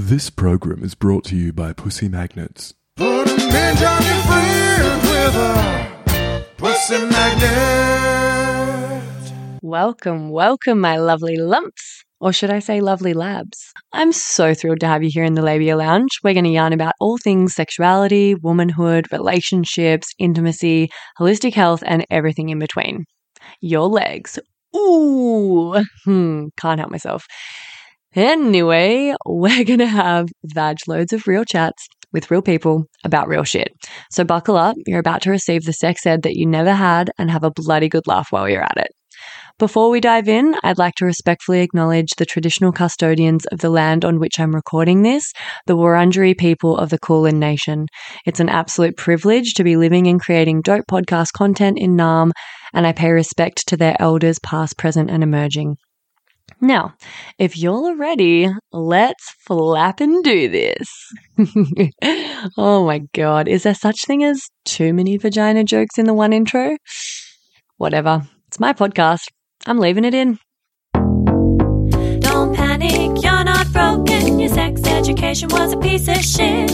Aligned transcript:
This 0.00 0.30
program 0.30 0.84
is 0.84 0.94
brought 0.94 1.24
to 1.24 1.34
you 1.34 1.52
by 1.52 1.72
Pussy 1.72 2.08
Magnets. 2.08 2.72
Put 2.96 3.26
'em 3.26 3.40
in 3.40 3.76
Johnny 3.78 4.22
Friends 4.28 5.02
with 5.02 5.34
a 5.34 6.46
pussy 6.56 6.98
magnet. 7.04 9.02
Welcome, 9.60 10.30
welcome, 10.30 10.80
my 10.80 10.98
lovely 10.98 11.36
lumps. 11.36 12.04
Or 12.20 12.32
should 12.32 12.50
I 12.50 12.60
say 12.60 12.80
lovely 12.80 13.12
labs? 13.12 13.72
I'm 13.92 14.12
so 14.12 14.54
thrilled 14.54 14.78
to 14.80 14.86
have 14.86 15.02
you 15.02 15.10
here 15.12 15.24
in 15.24 15.34
the 15.34 15.42
Labia 15.42 15.76
Lounge. 15.76 16.20
We're 16.22 16.32
going 16.32 16.44
to 16.44 16.50
yarn 16.50 16.72
about 16.72 16.94
all 17.00 17.18
things 17.18 17.54
sexuality, 17.54 18.36
womanhood, 18.36 19.10
relationships, 19.10 20.14
intimacy, 20.20 20.90
holistic 21.18 21.54
health, 21.54 21.82
and 21.84 22.06
everything 22.08 22.50
in 22.50 22.60
between. 22.60 23.04
Your 23.60 23.88
legs. 23.88 24.38
Ooh, 24.76 25.82
hmm, 26.04 26.46
can't 26.56 26.78
help 26.78 26.92
myself. 26.92 27.26
Anyway, 28.14 29.14
we're 29.26 29.64
going 29.64 29.78
to 29.78 29.86
have 29.86 30.28
vag 30.44 30.78
loads 30.86 31.12
of 31.12 31.26
real 31.26 31.44
chats 31.44 31.86
with 32.12 32.30
real 32.30 32.42
people 32.42 32.84
about 33.04 33.28
real 33.28 33.44
shit. 33.44 33.68
So 34.10 34.24
buckle 34.24 34.56
up. 34.56 34.76
You're 34.86 34.98
about 34.98 35.22
to 35.22 35.30
receive 35.30 35.64
the 35.64 35.72
sex 35.72 36.06
ed 36.06 36.22
that 36.22 36.36
you 36.36 36.46
never 36.46 36.72
had 36.72 37.10
and 37.18 37.30
have 37.30 37.44
a 37.44 37.50
bloody 37.50 37.88
good 37.88 38.06
laugh 38.06 38.28
while 38.30 38.48
you're 38.48 38.62
at 38.62 38.76
it. 38.76 38.88
Before 39.58 39.90
we 39.90 40.00
dive 40.00 40.28
in, 40.28 40.54
I'd 40.62 40.78
like 40.78 40.94
to 40.96 41.04
respectfully 41.04 41.62
acknowledge 41.62 42.10
the 42.16 42.24
traditional 42.24 42.70
custodians 42.70 43.44
of 43.46 43.58
the 43.58 43.70
land 43.70 44.04
on 44.04 44.20
which 44.20 44.38
I'm 44.38 44.54
recording 44.54 45.02
this, 45.02 45.32
the 45.66 45.76
Wurundjeri 45.76 46.38
people 46.38 46.76
of 46.76 46.90
the 46.90 46.98
Kulin 46.98 47.40
Nation. 47.40 47.86
It's 48.24 48.38
an 48.38 48.48
absolute 48.48 48.96
privilege 48.96 49.54
to 49.54 49.64
be 49.64 49.76
living 49.76 50.06
and 50.06 50.20
creating 50.20 50.62
dope 50.62 50.84
podcast 50.88 51.32
content 51.32 51.76
in 51.80 51.96
Naarm, 51.96 52.30
and 52.72 52.86
I 52.86 52.92
pay 52.92 53.10
respect 53.10 53.66
to 53.66 53.76
their 53.76 53.96
elders 54.00 54.38
past, 54.38 54.78
present, 54.78 55.10
and 55.10 55.24
emerging. 55.24 55.76
Now, 56.60 56.94
if 57.38 57.56
y'all 57.56 57.86
are 57.86 57.96
ready, 57.96 58.48
let's 58.72 59.32
flap 59.46 60.00
and 60.00 60.24
do 60.24 60.48
this. 60.48 60.88
oh 62.58 62.84
my 62.84 63.02
god, 63.14 63.46
is 63.46 63.62
there 63.62 63.74
such 63.74 64.04
thing 64.04 64.24
as 64.24 64.42
too 64.64 64.92
many 64.92 65.16
vagina 65.18 65.62
jokes 65.62 65.98
in 65.98 66.06
the 66.06 66.14
one 66.14 66.32
intro? 66.32 66.76
Whatever. 67.76 68.26
It's 68.48 68.58
my 68.58 68.72
podcast. 68.72 69.28
I'm 69.66 69.78
leaving 69.78 70.04
it 70.04 70.14
in. 70.14 70.40
Don't 70.94 72.56
panic, 72.56 73.22
you're 73.22 73.44
not 73.44 73.72
broken. 73.72 74.40
Your 74.40 74.48
sex 74.48 74.82
education 74.84 75.50
was 75.50 75.74
a 75.74 75.76
piece 75.76 76.08
of 76.08 76.16
shit. 76.16 76.70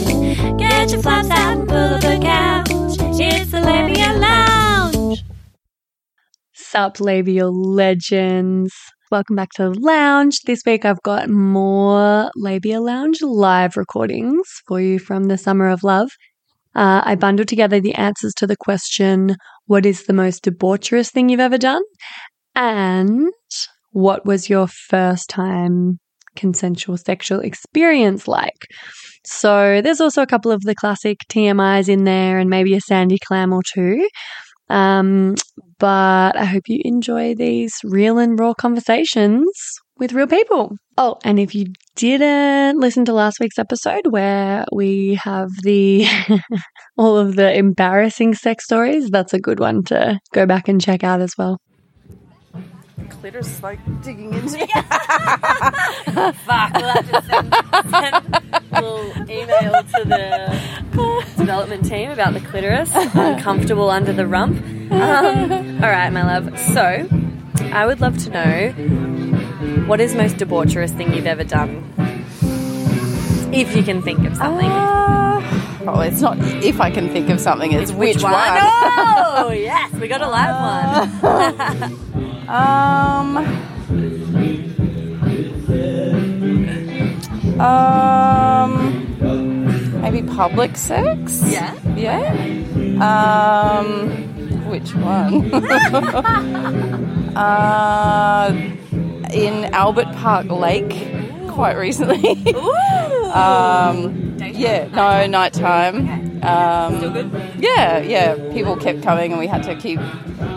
Get 0.57 0.93
your 0.93 1.03
flaps 1.03 1.29
out 1.29 1.59
and 1.59 1.69
pull 1.69 1.77
up 1.77 2.01
the 2.01 2.19
couch. 2.23 2.97
It's 3.21 3.51
the 3.51 3.61
Labia 3.61 4.15
Lounge. 4.15 5.23
Sup, 6.55 7.01
labial 7.01 7.53
legends. 7.53 8.73
Welcome 9.11 9.37
back 9.37 9.51
to 9.57 9.65
the 9.65 9.79
lounge. 9.79 10.41
This 10.47 10.63
week 10.65 10.87
I've 10.87 11.03
got 11.03 11.29
more 11.29 12.31
Labia 12.35 12.81
Lounge 12.81 13.21
live 13.21 13.77
recordings 13.77 14.49
for 14.67 14.81
you 14.81 14.99
from 14.99 15.25
the 15.25 15.37
Summer 15.37 15.69
of 15.69 15.85
Love. 15.85 16.11
Uh, 16.75 17.03
I 17.05 17.15
bundled 17.15 17.49
together 17.49 17.81
the 17.81 17.95
answers 17.97 18.33
to 18.39 18.47
the 18.47 18.57
question, 18.57 19.37
What 19.67 19.85
is 19.85 20.05
the 20.05 20.15
most 20.15 20.45
debaucherous 20.45 21.13
thing 21.13 21.29
you've 21.29 21.39
ever 21.39 21.59
done? 21.59 21.83
And 22.55 23.31
what 23.93 24.25
was 24.25 24.49
your 24.49 24.69
first 24.69 25.29
time 25.29 25.99
consensual 26.35 26.97
sexual 26.97 27.41
experience 27.41 28.27
like? 28.27 28.67
So 29.27 29.83
there's 29.83 30.01
also 30.01 30.23
a 30.23 30.27
couple 30.27 30.51
of 30.51 30.63
the 30.63 30.75
classic 30.75 31.19
TMIs 31.31 31.91
in 31.91 32.05
there 32.05 32.39
and 32.39 32.49
maybe 32.49 32.75
a 32.75 32.81
sandy 32.81 33.19
clam 33.19 33.53
or 33.53 33.63
two. 33.63 34.09
Um, 34.69 35.35
but 35.79 36.37
I 36.37 36.45
hope 36.45 36.69
you 36.69 36.81
enjoy 36.85 37.35
these 37.35 37.75
real 37.85 38.19
and 38.19 38.39
raw 38.39 38.55
conversations 38.55 39.47
with 39.99 40.13
real 40.13 40.27
people. 40.27 40.77
Oh, 40.97 41.19
and 41.25 41.39
if 41.41 41.55
you 41.55 41.67
didn't 41.97 42.79
listen 42.79 43.05
to 43.07 43.13
last 43.13 43.41
week's 43.41 43.59
episode 43.59 44.07
where 44.09 44.65
we 44.73 45.15
have 45.23 45.51
the 45.63 46.07
all 46.97 47.17
of 47.17 47.37
the 47.37 47.57
embarrassing 47.57 48.35
sex 48.35 48.65
stories, 48.65 49.11
that's 49.11 49.35
a 49.35 49.41
good 49.41 49.59
one 49.59 49.83
to 49.85 50.21
go 50.33 50.47
back 50.47 50.69
and 50.69 50.81
check 50.81 51.03
out 51.03 51.21
as 51.21 51.35
well. 51.37 51.61
clitoris 53.11 53.63
like 53.63 53.81
digging 54.03 54.33
into 54.35 54.59
me. 54.59 54.67
Fuck, 56.47 56.75
we'll 56.75 56.89
have 56.89 57.11
to 57.11 57.23
send, 57.29 57.55
send 57.91 58.37
a 58.53 58.61
little 58.75 59.31
email 59.31 59.73
to 59.83 60.05
the 60.05 61.25
development 61.37 61.85
team 61.87 62.11
about 62.11 62.35
the 62.35 62.41
clitoris. 62.41 62.91
Uncomfortable 63.15 63.91
under 63.91 64.13
the 64.13 64.27
rump. 64.27 64.63
Um, 64.91 65.83
all 65.83 65.91
right, 65.91 66.11
my 66.11 66.23
love. 66.23 66.59
So, 66.59 67.09
I 67.73 67.87
would 67.87 68.01
love 68.01 68.19
to 68.25 68.31
know 68.31 68.71
what 69.87 70.01
is 70.01 70.15
most 70.15 70.37
debaucherous 70.37 70.97
thing 70.97 71.13
you've 71.15 71.27
ever 71.27 71.45
done? 71.45 71.85
If 73.53 73.77
you 73.77 73.83
can 73.83 74.03
think 74.03 74.27
of 74.27 74.37
something. 74.37 74.71
oh, 74.71 76.01
it's 76.01 76.21
not 76.21 76.39
if 76.65 76.81
I 76.81 76.91
can 76.91 77.09
think 77.11 77.29
of 77.29 77.41
something, 77.41 77.73
it's 77.73 77.93
which, 77.93 78.23
one. 78.23 78.33
Oh, 78.35 79.53
yes, 79.55 79.93
we 79.95 80.09
got 80.09 80.23
a 80.23 80.29
live 80.29 81.23
one. 81.23 82.01
Um. 82.45 83.39
Um. 87.61 89.01
Maybe 90.03 90.23
public 90.23 90.77
sex. 90.77 91.43
Yeah. 91.47 91.75
Yeah. 91.97 92.33
Um. 93.01 94.11
Which 94.69 94.95
one? 94.95 95.53
uh, 97.37 98.53
in 99.33 99.65
Albert 99.75 100.13
Park 100.17 100.47
Lake, 100.51 101.49
quite 101.49 101.77
recently. 101.77 102.29
um. 103.33 104.37
Yeah. 104.41 104.89
No, 104.93 105.27
nighttime. 105.27 106.34
Um, 106.45 107.33
Yeah. 107.59 107.99
Yeah. 108.01 108.35
People 108.53 108.77
kept 108.77 109.03
coming, 109.03 109.33
and 109.33 109.41
we 109.41 109.47
had 109.47 109.63
to 109.65 109.75
keep 109.75 110.01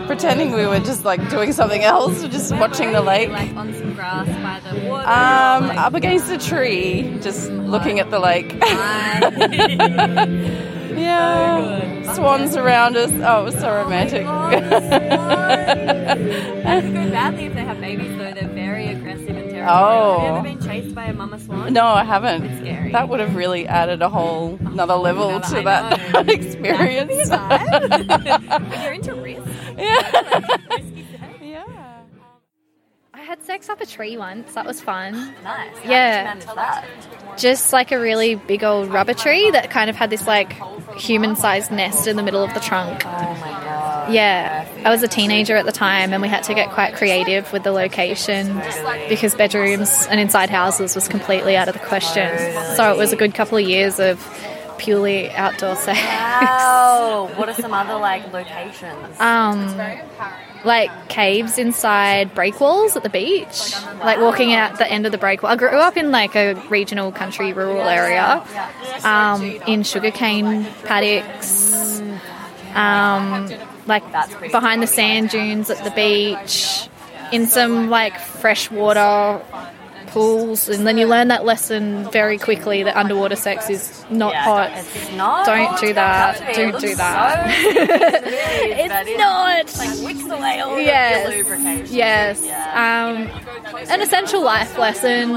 pretending 0.06 0.52
we 0.52 0.66
were 0.66 0.80
just 0.80 1.04
like 1.04 1.28
doing 1.30 1.52
something 1.52 1.82
else, 1.84 2.22
just 2.28 2.52
watching 2.56 2.92
the 2.92 3.00
lake. 3.02 3.30
Like 3.30 3.54
on 3.56 3.72
some 3.74 3.94
grass 3.94 4.26
by 4.26 4.60
the 4.70 4.88
water. 4.88 5.06
Um, 5.08 5.68
like- 5.68 5.78
up 5.78 5.94
against 5.94 6.30
a 6.30 6.38
tree, 6.38 7.18
just 7.22 7.50
looking 7.50 8.00
at 8.00 8.10
the 8.10 8.18
lake. 8.18 8.52
yeah, 10.96 12.02
swans 12.14 12.56
around 12.56 12.96
us. 12.96 13.10
Oh, 13.12 13.42
it 13.42 13.44
was 13.44 13.54
so 13.58 13.72
romantic. 13.74 14.24
That 14.26 16.16
could 16.82 16.94
go 16.94 17.10
badly 17.10 17.46
if 17.46 17.54
they 17.54 17.64
have 17.64 17.80
babies, 17.80 18.16
though. 18.18 18.32
They're 18.32 18.48
very 18.48 18.87
aggressive 18.87 18.87
and 18.87 18.87
terrible. 18.87 18.87
Oh. 19.68 20.18
Have 20.20 20.22
you 20.22 20.50
ever 20.50 20.60
been 20.60 20.68
chased 20.82 20.94
by 20.94 21.04
a 21.06 21.12
mama 21.12 21.38
swan? 21.38 21.72
no, 21.72 21.84
I 21.86 22.04
haven't. 22.04 22.44
It's 22.44 22.60
scary. 22.60 22.92
That 22.92 23.08
would 23.08 23.20
have 23.20 23.34
really 23.36 23.66
added 23.66 24.02
a 24.02 24.08
whole 24.08 24.56
another 24.60 24.94
level 24.94 25.28
Another- 25.28 25.54
to 25.54 25.58
I 25.60 25.64
that 25.64 26.12
know. 26.12 26.20
experience. 26.32 27.12
If 27.12 28.82
you're 28.82 28.92
into 28.92 29.14
risk. 29.14 29.42
yeah. 29.76 30.56
yeah. 31.42 32.02
I 33.14 33.20
had 33.20 33.42
sex 33.42 33.68
up 33.68 33.80
a 33.80 33.86
tree 33.86 34.16
once. 34.16 34.54
That 34.54 34.64
was 34.66 34.80
fun. 34.80 35.34
Nice. 35.44 35.76
Yeah. 35.84 36.34
Just 37.36 37.72
like 37.72 37.92
a 37.92 37.98
really 37.98 38.34
big 38.36 38.64
old 38.64 38.88
rubber 38.88 39.14
tree 39.14 39.50
that 39.50 39.70
kind 39.70 39.90
of 39.90 39.96
had 39.96 40.08
this 40.10 40.26
like 40.26 40.52
human 40.96 41.36
sized 41.36 41.70
nest 41.70 42.06
in 42.06 42.16
the 42.16 42.22
middle 42.22 42.42
of 42.42 42.54
the 42.54 42.60
trunk. 42.60 43.04
Oh 43.04 43.10
my 43.10 43.50
god. 43.50 43.87
Yeah. 44.10 44.66
I 44.84 44.90
was 44.90 45.02
a 45.02 45.08
teenager 45.08 45.56
at 45.56 45.66
the 45.66 45.72
time 45.72 46.12
and 46.12 46.22
we 46.22 46.28
had 46.28 46.44
to 46.44 46.54
get 46.54 46.70
quite 46.70 46.94
creative 46.94 47.52
with 47.52 47.62
the 47.62 47.72
location 47.72 48.60
because 49.08 49.34
bedrooms 49.34 50.06
and 50.10 50.20
inside 50.20 50.50
houses 50.50 50.94
was 50.94 51.08
completely 51.08 51.56
out 51.56 51.68
of 51.68 51.74
the 51.74 51.80
question. 51.80 52.36
So 52.76 52.92
it 52.92 52.96
was 52.98 53.12
a 53.12 53.16
good 53.16 53.34
couple 53.34 53.58
of 53.58 53.64
years 53.64 53.98
of 53.98 54.18
purely 54.78 55.30
outdoor 55.32 55.74
sex. 55.76 55.98
Wow. 55.98 57.30
What 57.36 57.48
are 57.48 57.54
some 57.54 57.72
other 57.72 57.94
like 57.94 58.32
locations? 58.32 59.20
um, 59.20 59.76
like 60.64 61.08
caves 61.08 61.58
inside 61.58 62.34
break 62.34 62.60
walls 62.60 62.96
at 62.96 63.02
the 63.02 63.08
beach, 63.08 63.74
like 64.00 64.18
walking 64.18 64.52
out 64.54 64.78
the 64.78 64.90
end 64.90 65.06
of 65.06 65.12
the 65.12 65.18
break 65.18 65.42
wall. 65.42 65.52
I 65.52 65.56
grew 65.56 65.68
up 65.68 65.96
in 65.96 66.10
like 66.10 66.34
a 66.36 66.54
regional 66.68 67.12
country 67.12 67.52
rural 67.52 67.82
area, 67.88 68.44
um, 69.04 69.42
in 69.42 69.82
sugarcane 69.82 70.64
paddocks, 70.84 72.00
um, 72.74 73.48
like 73.88 74.04
behind 74.52 74.82
the 74.82 74.86
sand 74.86 75.30
dunes 75.30 75.70
at 75.70 75.82
the 75.82 75.90
beach, 75.90 76.88
in 77.32 77.46
some 77.46 77.90
like 77.90 78.18
freshwater 78.18 79.42
pools, 80.10 80.68
and 80.68 80.86
then 80.86 80.98
you 80.98 81.06
learn 81.06 81.28
that 81.28 81.44
lesson 81.44 82.10
very 82.10 82.38
quickly 82.38 82.82
that 82.82 82.96
underwater 82.96 83.36
sex 83.36 83.68
is 83.70 84.04
not 84.10 84.34
hot. 84.34 84.70
It's 84.74 85.12
not. 85.12 85.46
Don't 85.46 85.78
do 85.80 85.92
that. 85.94 86.54
Don't 86.54 86.80
do 86.80 86.94
that. 86.94 87.46
it's 87.54 89.18
not. 89.18 89.76
Like 89.78 90.04
wicks 90.04 90.24
away 90.30 90.60
all 90.60 90.78
Yes. 90.80 91.28
the 91.30 91.36
lubrication. 91.36 91.94
Yes. 91.94 92.42
Um, 92.42 93.28
an 93.88 94.00
essential 94.02 94.42
life 94.42 94.76
lesson, 94.78 95.32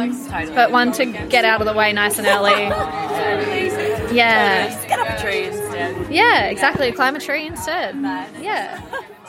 but 0.55 0.71
one 0.71 0.91
to 0.93 1.05
get 1.05 1.45
out 1.45 1.61
of 1.61 1.67
the 1.67 1.73
way 1.73 1.93
nice 1.93 2.17
and 2.17 2.27
early. 2.27 2.71
Yeah. 4.11 4.67
Just 4.67 4.87
get 4.89 4.99
up 4.99 5.07
a 5.17 5.21
tree 5.21 5.43
instead. 5.45 6.11
Yeah, 6.11 6.45
exactly. 6.47 6.91
Climb 6.91 7.15
a 7.15 7.19
tree 7.21 7.47
instead. 7.47 7.95
Yeah. 8.41 8.81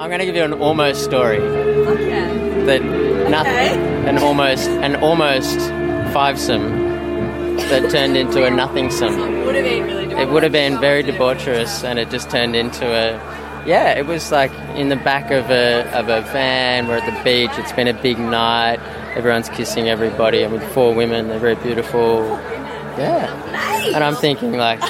I'm 0.00 0.08
going 0.08 0.20
to 0.20 0.24
give 0.24 0.36
you 0.36 0.44
an 0.44 0.54
almost 0.54 1.04
story. 1.04 1.38
Okay. 1.38 2.64
That 2.64 2.82
nothing, 3.28 4.08
an 4.08 4.18
almost, 4.18 4.68
an 4.68 4.96
almost 4.96 5.58
fivesome 6.14 6.88
that 7.68 7.90
turned 7.90 8.16
into 8.16 8.44
a 8.46 8.50
nothing-some. 8.50 9.44
Would 9.44 9.54
have 9.54 9.64
been 9.64 9.84
really 9.84 10.14
It 10.14 10.28
would 10.30 10.42
have 10.42 10.52
been 10.52 10.80
very 10.80 11.02
debaucherous, 11.02 11.84
and 11.84 11.98
it 11.98 12.10
just 12.10 12.30
turned 12.30 12.56
into 12.56 12.86
a. 12.86 13.12
Yeah, 13.66 13.92
it 13.98 14.06
was 14.06 14.32
like 14.32 14.52
in 14.74 14.88
the 14.88 14.96
back 14.96 15.30
of 15.30 15.50
a 15.50 15.82
of 15.94 16.08
a 16.08 16.22
van. 16.32 16.88
We're 16.88 16.96
at 16.96 17.04
the 17.04 17.22
beach. 17.22 17.50
It's 17.58 17.72
been 17.72 17.88
a 17.88 18.02
big 18.02 18.18
night. 18.18 18.80
Everyone's 19.16 19.50
kissing 19.50 19.88
everybody. 19.88 20.42
I'm 20.44 20.52
with 20.52 20.64
four 20.72 20.94
women. 20.94 21.28
They're 21.28 21.38
very 21.38 21.56
beautiful. 21.56 22.24
Yeah, 22.96 23.94
and 23.94 24.02
I'm 24.02 24.14
thinking 24.14 24.52
like, 24.56 24.80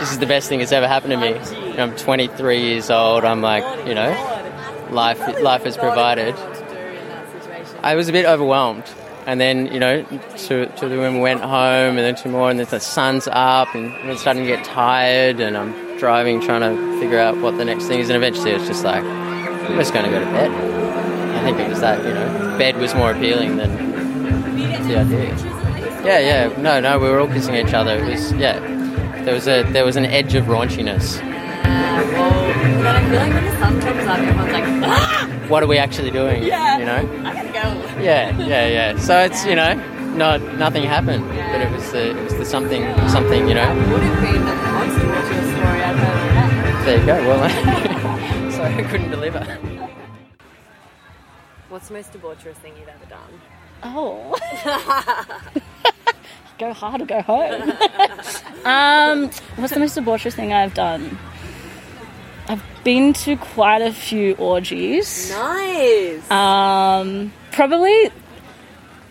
this 0.00 0.12
is 0.12 0.18
the 0.18 0.26
best 0.26 0.48
thing 0.48 0.58
that's 0.58 0.72
ever 0.72 0.86
happened 0.86 1.12
to 1.12 1.18
me. 1.18 1.61
I'm 1.78 1.96
23 1.96 2.60
years 2.60 2.90
old. 2.90 3.24
I'm 3.24 3.40
like, 3.40 3.64
you 3.86 3.94
know, 3.94 4.10
life 4.90 5.20
life 5.40 5.64
has 5.64 5.76
provided. 5.76 6.34
I 7.82 7.94
was 7.94 8.08
a 8.08 8.12
bit 8.12 8.26
overwhelmed. 8.26 8.84
And 9.24 9.40
then, 9.40 9.66
you 9.66 9.78
know, 9.78 10.02
two, 10.36 10.66
two 10.66 10.86
of 10.86 10.90
the 10.90 10.98
women 10.98 11.20
went 11.20 11.40
home, 11.40 11.96
and 11.96 11.98
then 11.98 12.16
two 12.16 12.28
more, 12.28 12.50
and 12.50 12.58
then 12.58 12.66
the 12.68 12.80
sun's 12.80 13.28
up, 13.30 13.72
and 13.72 13.92
I'm 13.94 14.16
starting 14.16 14.42
to 14.42 14.48
get 14.48 14.64
tired, 14.64 15.38
and 15.38 15.56
I'm 15.56 15.96
driving, 15.96 16.40
trying 16.40 16.62
to 16.62 16.98
figure 16.98 17.20
out 17.20 17.36
what 17.36 17.56
the 17.56 17.64
next 17.64 17.86
thing 17.86 18.00
is, 18.00 18.08
and 18.08 18.16
eventually 18.16 18.50
it's 18.50 18.66
just 18.66 18.82
like, 18.82 19.04
I'm 19.04 19.78
just 19.78 19.94
going 19.94 20.06
to 20.06 20.10
go 20.10 20.18
to 20.18 20.26
bed. 20.32 20.50
I 20.50 21.44
think 21.44 21.60
it 21.60 21.68
was 21.68 21.80
that, 21.80 22.04
you 22.04 22.12
know, 22.12 22.58
bed 22.58 22.78
was 22.78 22.96
more 22.96 23.12
appealing 23.12 23.58
than 23.58 23.92
the 24.88 24.96
idea. 24.98 25.36
Yeah, 26.04 26.18
yeah, 26.18 26.60
no, 26.60 26.80
no, 26.80 26.98
we 26.98 27.08
were 27.08 27.20
all 27.20 27.28
kissing 27.28 27.54
each 27.54 27.74
other. 27.74 27.98
It 27.98 28.10
was, 28.10 28.32
yeah, 28.32 28.58
there 29.24 29.34
was 29.34 29.46
a 29.46 29.62
there 29.62 29.84
was 29.84 29.94
an 29.94 30.06
edge 30.06 30.34
of 30.34 30.46
raunchiness. 30.46 31.20
Well, 32.12 32.82
but 32.82 32.96
I'm 32.96 33.10
feeling 33.10 33.34
when 33.34 33.44
the 33.44 33.58
sun 33.58 33.80
comes 33.80 34.06
up, 34.06 34.18
everyone's 34.18 34.52
like, 34.52 34.64
ah! 34.64 35.46
What 35.48 35.62
are 35.62 35.66
we 35.66 35.78
actually 35.78 36.10
doing? 36.10 36.42
Yeah. 36.42 36.78
you 36.78 36.84
know. 36.84 37.28
I 37.28 37.34
gotta 37.34 37.48
go. 37.48 38.02
Yeah, 38.02 38.36
yeah, 38.38 38.66
yeah. 38.66 38.98
So 38.98 39.18
it's 39.18 39.44
you 39.44 39.54
know, 39.54 39.74
not 40.16 40.40
nothing 40.56 40.82
happened, 40.82 41.28
but 41.28 41.60
it 41.60 41.70
was 41.70 41.90
the 41.92 42.10
it 42.10 42.24
was 42.24 42.34
the 42.34 42.44
something 42.44 42.82
something 43.08 43.48
you 43.48 43.54
know. 43.54 43.68
Would 43.68 44.02
have 44.02 44.20
been 44.22 44.44
the 44.44 44.54
most 44.54 44.98
torturous 45.00 45.50
story 45.52 45.82
I've 45.82 45.98
ever 45.98 46.26
read. 46.34 46.86
There 46.86 47.00
you 47.00 47.06
go. 47.06 47.28
Well, 47.28 48.50
so 48.52 48.62
I 48.62 48.82
couldn't 48.82 49.10
deliver. 49.10 49.44
What's 51.68 51.88
the 51.88 51.94
most 51.94 52.12
debaucherous 52.12 52.56
thing 52.56 52.74
you've 52.78 52.88
ever 52.88 53.06
done? 53.06 53.40
Oh. 53.82 54.36
go 56.58 56.72
hard 56.72 57.00
or 57.00 57.06
go 57.06 57.22
home. 57.22 57.72
um, 58.64 59.30
what's 59.56 59.72
the 59.72 59.80
most 59.80 59.96
debaucherous 59.96 60.34
thing 60.34 60.52
I've 60.52 60.74
done? 60.74 61.18
I've 62.52 62.84
been 62.84 63.14
to 63.14 63.38
quite 63.38 63.80
a 63.80 63.94
few 63.94 64.34
orgies. 64.34 65.30
Nice. 65.30 66.30
Um, 66.30 67.32
probably 67.50 68.10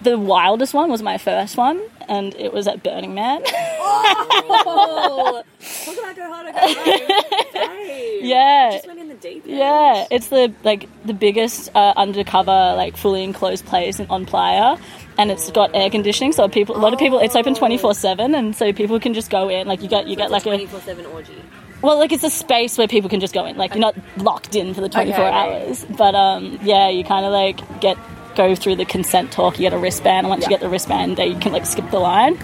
the 0.03 0.19
wildest 0.19 0.75
one 0.75 0.91
was 0.91 1.01
my 1.01 1.17
first 1.17 1.57
one, 1.57 1.81
and 2.07 2.35
it 2.35 2.53
was 2.53 2.67
at 2.67 2.83
Burning 2.83 3.15
Man. 3.15 3.41
oh, 3.43 5.41
talk 5.59 5.97
about 5.97 6.15
go 6.15 6.31
hard 6.31 6.53
go 6.53 6.59
home. 6.61 8.21
Yeah. 8.21 8.69
Just 8.73 8.85
went 8.85 8.99
in 8.99 9.07
the 9.07 9.15
deep 9.15 9.43
end. 9.47 9.57
Yeah, 9.57 10.05
it's 10.11 10.27
the 10.27 10.53
like 10.63 10.87
the 11.03 11.15
biggest 11.15 11.75
uh, 11.75 11.93
undercover 11.97 12.51
like 12.51 12.95
fully 12.95 13.23
enclosed 13.23 13.65
place 13.65 13.99
in, 13.99 14.05
on 14.11 14.27
Playa, 14.27 14.77
and 15.17 15.31
it's 15.31 15.49
got 15.49 15.71
air 15.73 15.89
conditioning. 15.89 16.31
So 16.31 16.47
people, 16.47 16.77
a 16.77 16.77
lot 16.77 16.93
of 16.93 16.99
people, 16.99 17.17
it's 17.17 17.35
open 17.35 17.55
twenty 17.55 17.79
four 17.79 17.95
seven, 17.95 18.35
and 18.35 18.55
so 18.55 18.71
people 18.71 18.99
can 18.99 19.15
just 19.15 19.31
go 19.31 19.49
in. 19.49 19.67
Like 19.67 19.81
you 19.81 19.89
get 19.89 20.07
you 20.07 20.15
get 20.15 20.29
like 20.29 20.45
a 20.45 20.49
24/7 20.49 21.11
orgy. 21.11 21.33
Well, 21.81 21.97
like 21.97 22.11
it's 22.11 22.23
a 22.23 22.29
space 22.29 22.77
where 22.77 22.87
people 22.87 23.09
can 23.09 23.19
just 23.19 23.33
go 23.33 23.45
in. 23.45 23.57
Like 23.57 23.71
you're 23.73 23.81
not 23.81 23.95
locked 24.17 24.55
in 24.55 24.73
for 24.73 24.81
the 24.81 24.89
twenty 24.89 25.11
four 25.13 25.25
Okay. 25.25 25.35
hours, 25.37 25.85
but 25.97 26.15
um, 26.15 26.59
yeah, 26.63 26.89
you 26.89 27.03
kind 27.03 27.25
of 27.25 27.31
like 27.31 27.81
get 27.81 27.97
go 28.35 28.55
through 28.55 28.75
the 28.77 28.85
consent 28.85 29.31
talk. 29.31 29.57
You 29.57 29.63
get 29.63 29.73
a 29.73 29.77
wristband, 29.77 30.25
and 30.25 30.29
once 30.29 30.43
you 30.43 30.49
get 30.49 30.61
the 30.61 30.69
wristband, 30.69 31.17
there 31.17 31.25
you 31.27 31.37
can 31.39 31.51
like 31.51 31.65
skip 31.65 31.89
the 31.91 31.99
line, 31.99 32.35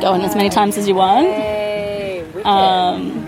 go 0.00 0.14
in 0.14 0.20
as 0.22 0.34
many 0.36 0.48
times 0.50 0.76
as 0.78 0.86
you 0.88 0.94
want. 0.94 1.26
Hey. 1.26 2.24
Um, 2.44 3.26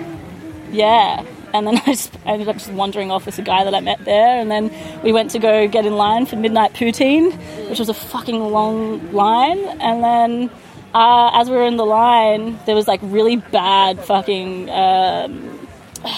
yeah. 0.71 1.25
And 1.55 1.67
then 1.67 1.77
I, 1.87 1.87
just, 1.87 2.15
I 2.27 2.33
ended 2.33 2.49
up 2.49 2.57
just 2.57 2.71
wandering 2.73 3.11
off 3.11 3.25
with 3.25 3.39
a 3.39 3.43
guy 3.43 3.65
that 3.65 3.75
I 3.75 3.81
met 3.81 4.05
there. 4.05 4.39
And 4.39 4.51
then 4.51 4.71
we 5.03 5.13
went 5.13 5.31
to 5.31 5.39
go 5.39 5.67
get 5.69 5.87
in 5.87 5.97
line 5.97 6.27
for 6.27 6.37
midnight 6.37 6.75
poutine, 6.75 7.33
which 7.71 7.79
was 7.79 7.89
a 7.89 7.95
fucking 7.95 8.39
long 8.51 9.13
line. 9.13 9.59
And 9.81 10.05
then 10.05 10.51
uh, 10.97 11.31
as 11.35 11.51
we 11.51 11.57
were 11.57 11.67
in 11.67 11.77
the 11.77 11.85
line, 11.85 12.59
there 12.65 12.75
was 12.75 12.89
like 12.89 13.01
really 13.03 13.37
bad 13.37 14.03
fucking 14.03 14.71
um, 14.71 15.69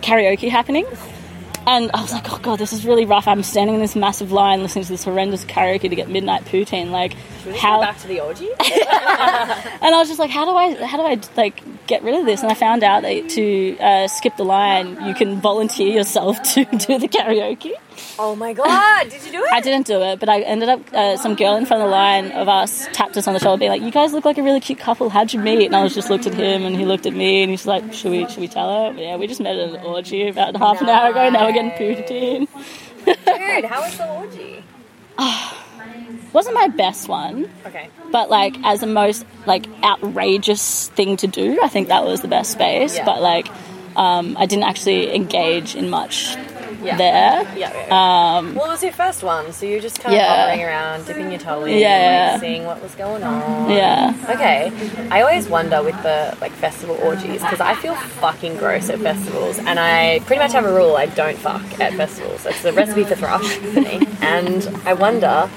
karaoke 0.00 0.48
happening. 0.48 0.86
And 1.66 1.90
I 1.92 2.00
was 2.00 2.10
like, 2.10 2.32
oh 2.32 2.38
god, 2.38 2.58
this 2.58 2.72
is 2.72 2.86
really 2.86 3.04
rough. 3.04 3.28
I'm 3.28 3.42
standing 3.42 3.74
in 3.74 3.82
this 3.82 3.94
massive 3.94 4.32
line 4.32 4.62
listening 4.62 4.84
to 4.86 4.90
this 4.92 5.04
horrendous 5.04 5.44
karaoke 5.44 5.90
to 5.90 5.94
get 5.94 6.08
midnight 6.08 6.46
poutine. 6.46 6.90
Like, 6.90 7.12
how? 7.58 7.82
back 7.82 7.98
to 7.98 8.08
the 8.08 8.20
orgy? 8.20 8.48
And 9.82 9.94
I 9.94 9.98
was 9.98 10.08
just 10.08 10.18
like, 10.18 10.30
how 10.30 10.46
do 10.46 10.52
I, 10.52 10.86
how 10.86 10.96
do 10.96 11.02
I 11.02 11.20
like 11.36 11.62
get 11.86 12.02
rid 12.02 12.14
of 12.14 12.24
this? 12.24 12.42
And 12.42 12.50
I 12.50 12.54
found 12.54 12.82
out 12.82 13.02
that 13.02 13.28
to 13.30 13.78
uh, 13.78 14.08
skip 14.08 14.38
the 14.38 14.44
line, 14.44 15.06
you 15.06 15.14
can 15.14 15.40
volunteer 15.40 15.92
yourself 15.92 16.42
to 16.54 16.64
do 16.64 16.98
the 16.98 17.08
karaoke. 17.08 17.72
Oh 18.18 18.34
my 18.36 18.52
god, 18.52 19.08
did 19.10 19.24
you 19.24 19.32
do 19.32 19.42
it? 19.44 19.52
I 19.52 19.60
didn't 19.60 19.86
do 19.86 20.00
it, 20.02 20.20
but 20.20 20.28
I 20.28 20.40
ended 20.40 20.68
up 20.68 20.80
uh, 20.92 21.16
some 21.16 21.34
girl 21.34 21.56
in 21.56 21.66
front 21.66 21.82
of 21.82 21.88
the 21.88 21.92
line 21.92 22.30
of 22.32 22.48
us 22.48 22.86
tapped 22.92 23.16
us 23.16 23.26
on 23.28 23.34
the 23.34 23.40
shoulder, 23.40 23.58
being 23.60 23.70
like, 23.70 23.82
"You 23.82 23.90
guys 23.90 24.12
look 24.12 24.24
like 24.24 24.38
a 24.38 24.42
really 24.42 24.60
cute 24.60 24.78
couple. 24.78 25.08
How'd 25.10 25.32
you 25.32 25.40
meet?" 25.40 25.66
And 25.66 25.76
I 25.76 25.82
was 25.82 25.94
just 25.94 26.10
looked 26.10 26.26
at 26.26 26.34
him, 26.34 26.64
and 26.64 26.76
he 26.76 26.84
looked 26.84 27.06
at 27.06 27.12
me, 27.14 27.42
and 27.42 27.50
he's 27.50 27.66
like, 27.66 27.92
"Should 27.92 28.10
we, 28.12 28.28
should 28.28 28.40
we 28.40 28.48
tell 28.48 28.92
her?" 28.92 28.98
Yeah, 29.00 29.16
we 29.16 29.26
just 29.26 29.40
met 29.40 29.56
at 29.56 29.70
an 29.70 29.80
orgy 29.84 30.28
about 30.28 30.56
half 30.56 30.80
an 30.80 30.88
hour 30.88 31.10
ago. 31.10 31.28
Now 31.30 31.46
we're 31.46 31.52
getting 31.52 31.70
poutine. 31.72 32.48
Dude, 33.04 33.64
how 33.64 33.80
was 33.82 33.96
the 33.98 34.08
orgy? 34.08 34.64
Wasn't 36.32 36.54
my 36.54 36.68
best 36.68 37.08
one. 37.08 37.50
Okay. 37.66 37.88
but 38.10 38.30
like 38.30 38.56
as 38.64 38.82
a 38.82 38.86
most 38.86 39.26
like 39.46 39.66
outrageous 39.82 40.88
thing 40.90 41.16
to 41.18 41.26
do 41.26 41.58
i 41.62 41.68
think 41.68 41.88
that 41.88 42.04
was 42.04 42.20
the 42.22 42.28
best 42.28 42.52
space 42.52 42.96
Yeah. 42.96 43.04
but 43.04 43.20
like 43.20 43.48
um, 43.96 44.36
i 44.38 44.46
didn't 44.46 44.64
actually 44.64 45.14
engage 45.14 45.74
in 45.74 45.90
much 45.90 46.36
Yeah. 46.82 46.96
there 46.96 47.42
Yeah. 47.42 47.54
yeah, 47.56 47.86
yeah. 47.86 48.36
um, 48.38 48.54
well, 48.54 48.66
it 48.66 48.70
was 48.70 48.82
your 48.82 48.92
first 48.92 49.22
one, 49.22 49.52
so 49.52 49.66
you're 49.66 49.80
just 49.80 50.00
kind 50.00 50.14
of 50.14 50.20
Yeah. 50.20 50.34
hovering 50.46 50.64
around, 50.64 51.06
dipping 51.06 51.30
your 51.30 51.40
toe 51.40 51.64
in, 51.64 51.78
Yeah. 51.78 52.30
like, 52.32 52.40
seeing 52.40 52.64
what 52.66 52.82
was 52.82 52.94
going 52.94 53.22
on. 53.22 53.70
yeah 53.70 54.12
Okay, 54.28 54.70
I 55.10 55.20
always 55.22 55.48
wonder 55.48 55.82
with 55.82 56.00
the 56.02 56.36
like 56.40 56.52
festival 56.52 56.96
orgies 57.02 57.40
because 57.42 57.60
I 57.60 57.74
feel 57.76 57.94
fucking 57.94 58.56
gross 58.56 58.88
at 58.90 58.98
festivals, 59.00 59.58
and 59.58 59.78
I 59.78 60.20
pretty 60.26 60.40
much 60.42 60.52
have 60.52 60.64
a 60.64 60.72
rule: 60.72 60.96
I 60.96 61.06
don't 61.06 61.38
fuck 61.38 61.62
at 61.80 61.92
festivals. 61.94 62.44
It's 62.46 62.62
the 62.62 62.72
recipe 62.72 63.04
for 63.04 63.14
thrush 63.16 63.48
for 63.72 63.80
me. 63.80 64.06
And 64.22 64.68
I 64.86 64.92
wonder, 64.94 65.48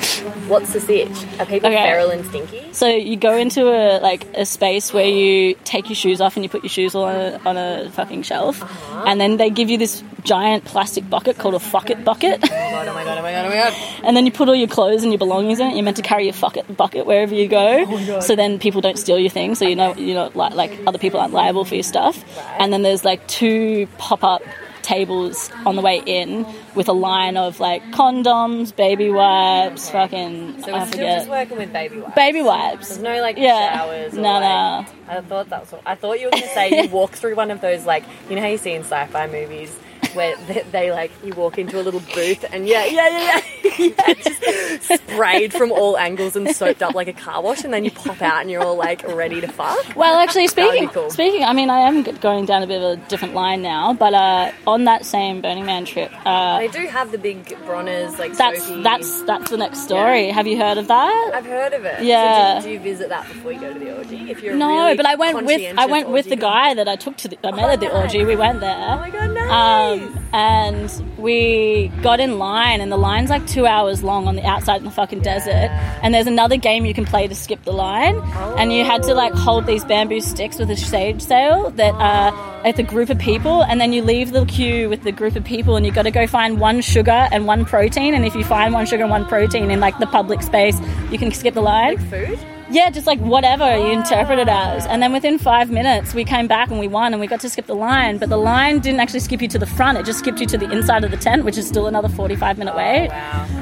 what's 0.47 0.73
the 0.73 0.79
sitch? 0.79 1.09
Are 1.39 1.45
people 1.45 1.69
Okay. 1.69 1.83
feral 1.83 2.09
and 2.11 2.25
stinky? 2.25 2.61
so 2.71 2.87
you 2.87 3.15
go 3.15 3.35
into 3.37 3.67
a 3.69 3.99
like 3.99 4.25
a 4.35 4.45
space 4.45 4.93
where 4.93 5.07
you 5.07 5.55
take 5.63 5.89
your 5.89 5.95
shoes 5.95 6.19
off 6.21 6.35
and 6.35 6.43
you 6.43 6.49
put 6.49 6.63
your 6.63 6.69
shoes 6.69 6.93
all 6.95 7.03
on 7.05 7.15
a, 7.15 7.39
on 7.45 7.57
a 7.57 7.89
fucking 7.91 8.21
shelf 8.23 8.61
uh-huh. 8.61 9.03
and 9.07 9.19
then 9.21 9.37
they 9.37 9.49
give 9.49 9.69
you 9.69 9.77
this 9.77 10.03
giant 10.23 10.65
plastic 10.65 11.07
bucket 11.09 11.37
called 11.37 11.53
a 11.53 11.59
fuck 11.59 11.89
it 11.89 12.03
bucket 12.03 12.39
Oh 12.43 12.47
my 12.47 12.83
god! 12.83 12.87
Oh 12.87 12.93
my 12.93 13.03
god! 13.03 13.17
Oh 13.17 13.21
my 13.21 13.31
god! 13.31 13.45
Oh 13.45 13.49
my 13.49 13.55
god! 13.55 13.73
and 14.03 14.17
then 14.17 14.25
you 14.25 14.31
put 14.31 14.49
all 14.49 14.55
your 14.55 14.67
clothes 14.67 15.03
and 15.03 15.11
your 15.11 15.19
belongings 15.19 15.59
in 15.59 15.67
it. 15.67 15.75
You're 15.75 15.83
meant 15.83 15.97
to 15.97 16.03
carry 16.03 16.25
your 16.25 16.33
fuck 16.33 16.57
it 16.57 16.75
bucket 16.75 17.05
wherever 17.05 17.33
you 17.33 17.47
go, 17.47 17.85
oh 17.87 18.19
so 18.19 18.35
then 18.35 18.59
people 18.59 18.81
don't 18.81 18.97
steal 18.99 19.17
your 19.19 19.29
things. 19.29 19.59
So 19.59 19.67
you 19.67 19.75
know 19.75 19.93
you're 19.95 20.15
not 20.15 20.35
like 20.35 20.53
like 20.53 20.79
other 20.87 20.97
people 20.97 21.19
aren't 21.19 21.33
liable 21.33 21.63
for 21.63 21.75
your 21.75 21.83
stuff. 21.83 22.23
And 22.59 22.73
then 22.73 22.81
there's 22.81 23.05
like 23.05 23.25
two 23.27 23.87
pop 23.97 24.23
up 24.23 24.41
tables 24.85 25.51
on 25.65 25.75
the 25.75 25.81
way 25.81 26.01
in 26.05 26.45
with 26.75 26.87
a 26.87 26.93
line 26.93 27.35
of 27.37 27.59
like 27.59 27.81
condoms, 27.91 28.75
baby 28.75 29.09
wipes, 29.09 29.89
fucking 29.89 30.61
So 30.63 30.71
I 30.73 30.79
we're 30.79 30.85
still 30.85 30.91
forget 30.99 31.17
just 31.19 31.29
working 31.29 31.57
with 31.57 31.73
baby 31.73 31.99
wipes. 31.99 32.15
baby 32.15 32.41
wipes. 32.41 32.87
There's 32.89 33.01
no 33.01 33.21
like 33.21 33.37
Yeah. 33.37 33.77
showers. 33.77 34.13
Or, 34.13 34.21
No, 34.21 34.33
like, 34.33 34.41
no. 34.41 34.85
I 35.07 35.21
thought 35.21 35.49
that 35.49 35.61
was. 35.61 35.71
What, 35.71 35.81
I 35.85 35.95
thought 35.95 36.19
you 36.19 36.27
were 36.27 36.31
going 36.31 36.43
to 36.43 36.49
say 36.49 36.83
you 36.83 36.89
walk 36.91 37.11
through 37.11 37.35
one 37.35 37.51
of 37.51 37.61
those 37.61 37.85
like 37.85 38.03
you 38.29 38.35
know 38.35 38.41
how 38.41 38.47
you 38.47 38.57
see 38.57 38.73
in 38.73 38.81
sci-fi 38.83 39.27
movies 39.27 39.75
where 40.15 40.35
they, 40.47 40.61
they 40.71 40.91
like 40.91 41.11
you 41.23 41.33
walk 41.33 41.57
into 41.57 41.79
a 41.79 41.83
little 41.83 41.99
booth 42.13 42.45
and 42.51 42.67
yeah 42.67 42.85
yeah 42.85 43.07
yeah 43.09 43.41
yeah, 43.63 43.71
yeah 44.07 44.13
just 44.13 45.03
sprayed 45.03 45.53
from 45.53 45.71
all 45.71 45.97
angles 45.97 46.35
and 46.35 46.49
soaked 46.55 46.81
up 46.81 46.93
like 46.95 47.07
a 47.07 47.13
car 47.13 47.41
wash 47.41 47.63
and 47.63 47.73
then 47.73 47.83
you 47.85 47.91
pop 47.91 48.21
out 48.21 48.41
and 48.41 48.49
you're 48.49 48.63
all 48.63 48.75
like 48.77 49.03
ready 49.07 49.41
to 49.41 49.47
fuck. 49.47 49.95
Well, 49.95 50.17
actually, 50.19 50.47
That 50.47 50.55
would 50.57 50.71
be 50.71 50.77
speaking 50.77 50.89
cool. 50.89 51.09
speaking, 51.09 51.43
I 51.43 51.53
mean, 51.53 51.69
I 51.69 51.79
am 51.81 52.03
going 52.03 52.45
down 52.45 52.63
a 52.63 52.67
bit 52.67 52.81
of 52.81 52.99
a 52.99 53.09
different 53.09 53.33
line 53.33 53.61
now, 53.61 53.93
but 53.93 54.13
uh, 54.13 54.51
on 54.67 54.85
that 54.85 55.05
same 55.05 55.41
Burning 55.41 55.65
Man 55.65 55.85
trip, 55.85 56.11
uh, 56.25 56.59
They 56.59 56.67
do 56.67 56.85
have 56.87 57.11
the 57.11 57.17
big 57.17 57.45
Bronners 57.65 58.17
like 58.17 58.33
that's 58.37 58.63
soapy- 58.65 58.83
that's 58.83 59.21
that's 59.23 59.49
the 59.51 59.57
next 59.57 59.79
story. 59.83 60.29
Have 60.29 60.47
you 60.47 60.57
heard 60.57 60.77
of 60.77 60.87
that? 60.87 61.31
I've 61.33 61.45
heard 61.45 61.73
of 61.73 61.85
it. 61.85 62.03
Yeah. 62.03 62.59
So 62.59 62.61
do, 62.61 62.67
do 62.67 62.73
you 62.73 62.79
visit 62.79 63.09
that 63.09 63.27
before 63.27 63.51
you 63.51 63.59
go 63.59 63.73
to 63.73 63.79
the 63.79 63.97
orgy? 63.97 64.29
If 64.31 64.41
you're 64.41 64.55
No, 64.55 64.85
really 64.85 64.97
but 64.97 65.05
I 65.05 65.15
went 65.15 65.45
with 65.45 65.77
I 65.77 65.85
went 65.85 66.09
with 66.09 66.25
the 66.25 66.31
orgy 66.31 66.41
guy 66.41 66.73
that 66.75 66.87
I 66.87 66.95
took 66.95 67.17
to 67.17 67.27
the, 67.29 67.37
I 67.43 67.51
met 67.51 67.69
at 67.69 67.79
the 67.79 67.91
orgy. 67.95 68.25
We 68.25 68.35
went 68.35 68.59
there. 68.59 68.75
Oh 68.75 68.97
my 68.97 69.09
god, 69.09 69.31
nice. 69.31 70.01
Um, 70.01 70.04
and 70.33 70.91
we 71.17 71.91
got 72.01 72.19
in 72.19 72.37
line, 72.37 72.81
and 72.81 72.91
the 72.91 72.97
line's 72.97 73.29
like 73.29 73.45
two 73.47 73.65
hours 73.65 74.03
long 74.03 74.27
on 74.27 74.35
the 74.35 74.45
outside 74.45 74.77
in 74.77 74.85
the 74.85 74.91
fucking 74.91 75.21
desert. 75.21 75.69
And 76.03 76.13
there's 76.13 76.27
another 76.27 76.57
game 76.57 76.85
you 76.85 76.93
can 76.93 77.05
play 77.05 77.27
to 77.27 77.35
skip 77.35 77.63
the 77.63 77.73
line, 77.73 78.19
and 78.57 78.71
you 78.73 78.83
had 78.83 79.03
to 79.03 79.13
like 79.13 79.33
hold 79.33 79.65
these 79.65 79.83
bamboo 79.85 80.21
sticks 80.21 80.59
with 80.59 80.69
a 80.69 80.75
sage 80.75 81.21
sail 81.21 81.71
that 81.71 81.93
uh, 81.95 82.61
it's 82.65 82.79
a 82.79 82.83
group 82.83 83.09
of 83.09 83.19
people, 83.19 83.63
and 83.63 83.79
then 83.79 83.93
you 83.93 84.01
leave 84.01 84.31
the 84.31 84.45
queue 84.45 84.89
with 84.89 85.03
the 85.03 85.11
group 85.11 85.35
of 85.35 85.43
people, 85.43 85.75
and 85.75 85.85
you 85.85 85.91
got 85.91 86.03
to 86.03 86.11
go 86.11 86.27
find 86.27 86.59
one 86.59 86.81
sugar 86.81 87.27
and 87.31 87.45
one 87.45 87.65
protein. 87.65 88.13
And 88.13 88.25
if 88.25 88.35
you 88.35 88.43
find 88.43 88.73
one 88.73 88.85
sugar 88.85 89.03
and 89.03 89.11
one 89.11 89.25
protein 89.25 89.71
in 89.71 89.79
like 89.79 89.97
the 89.99 90.07
public 90.07 90.41
space, 90.41 90.79
you 91.11 91.17
can 91.17 91.31
skip 91.31 91.53
the 91.53 91.61
line. 91.61 91.97
Food? 91.97 92.39
Yeah, 92.69 92.89
just 92.89 93.05
like 93.05 93.19
whatever 93.19 93.77
you 93.77 93.91
interpret 93.91 94.39
it 94.39 94.47
as. 94.47 94.87
And 94.87 95.01
then 95.01 95.13
within 95.13 95.37
five 95.37 95.69
minutes, 95.69 96.15
we 96.15 96.25
came 96.25 96.47
back 96.47 96.69
and 96.71 96.79
we 96.79 96.87
won 96.87 97.13
and 97.13 97.21
we 97.21 97.27
got 97.27 97.39
to 97.41 97.49
skip 97.49 97.67
the 97.67 97.75
line. 97.75 98.17
But 98.17 98.29
the 98.29 98.37
line 98.37 98.79
didn't 98.79 98.99
actually 98.99 99.19
skip 99.19 99.41
you 99.41 99.47
to 99.49 99.59
the 99.59 99.67
front, 99.67 99.97
it 99.97 100.05
just 100.05 100.19
skipped 100.19 100.39
you 100.39 100.47
to 100.47 100.57
the 100.57 100.71
inside 100.71 101.03
of 101.03 101.11
the 101.11 101.17
tent, 101.17 101.45
which 101.45 101.57
is 101.57 101.67
still 101.67 101.85
another 101.87 102.09
45 102.09 102.57
minute 102.57 102.75
wait. 102.75 103.09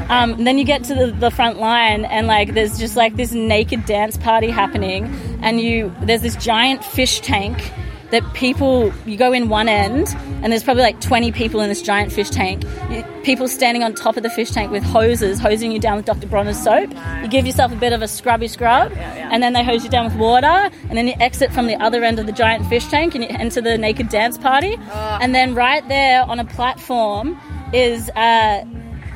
Um, 0.09 0.33
and 0.33 0.47
then 0.47 0.57
you 0.57 0.63
get 0.63 0.83
to 0.85 0.95
the, 0.95 1.07
the 1.11 1.31
front 1.31 1.59
line 1.59 2.05
and 2.05 2.27
like 2.27 2.53
there's 2.53 2.79
just 2.79 2.95
like 2.95 3.15
this 3.15 3.33
naked 3.33 3.85
dance 3.85 4.15
party 4.15 4.49
happening. 4.49 5.05
And 5.41 5.59
you 5.59 5.93
there's 6.01 6.21
this 6.21 6.37
giant 6.37 6.83
fish 6.83 7.19
tank 7.19 7.71
that 8.13 8.33
people 8.35 8.93
you 9.07 9.17
go 9.17 9.33
in 9.33 9.49
one 9.49 9.67
end 9.67 10.07
and 10.43 10.51
there's 10.51 10.63
probably 10.63 10.83
like 10.83 11.01
20 11.01 11.31
people 11.31 11.61
in 11.61 11.67
this 11.67 11.81
giant 11.81 12.11
fish 12.11 12.29
tank. 12.29 12.63
You, 12.91 13.03
people 13.23 13.47
standing 13.47 13.81
on 13.81 13.95
top 13.95 14.17
of 14.17 14.23
the 14.23 14.29
fish 14.29 14.51
tank 14.51 14.71
with 14.71 14.83
hoses 14.83 15.39
hosing 15.39 15.71
you 15.71 15.79
down 15.79 15.97
with 15.97 16.05
dr 16.05 16.27
bronner's 16.27 16.61
soap. 16.61 16.93
You 17.23 17.27
give 17.27 17.47
yourself 17.47 17.71
a 17.71 17.75
bit 17.75 17.91
of 17.91 18.03
a 18.03 18.07
scrubby 18.07 18.47
scrub 18.47 18.91
and 18.93 19.41
then 19.41 19.53
they 19.53 19.63
hose 19.63 19.83
you 19.83 19.89
down 19.89 20.05
with 20.05 20.15
water 20.15 20.45
and 20.45 20.95
then 20.95 21.07
you 21.07 21.15
exit 21.19 21.51
from 21.51 21.65
the 21.65 21.75
other 21.77 22.03
end 22.03 22.19
of 22.19 22.27
the 22.27 22.31
giant 22.31 22.67
fish 22.67 22.85
tank 22.87 23.15
and 23.15 23.23
you 23.23 23.31
enter 23.31 23.61
the 23.61 23.79
naked 23.79 24.09
dance 24.09 24.37
party. 24.37 24.77
And 24.93 25.33
then 25.33 25.55
right 25.55 25.85
there 25.87 26.21
on 26.21 26.39
a 26.39 26.45
platform 26.45 27.35
is 27.73 28.11
uh, 28.11 28.63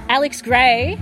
alex 0.10 0.42
grey 0.42 0.98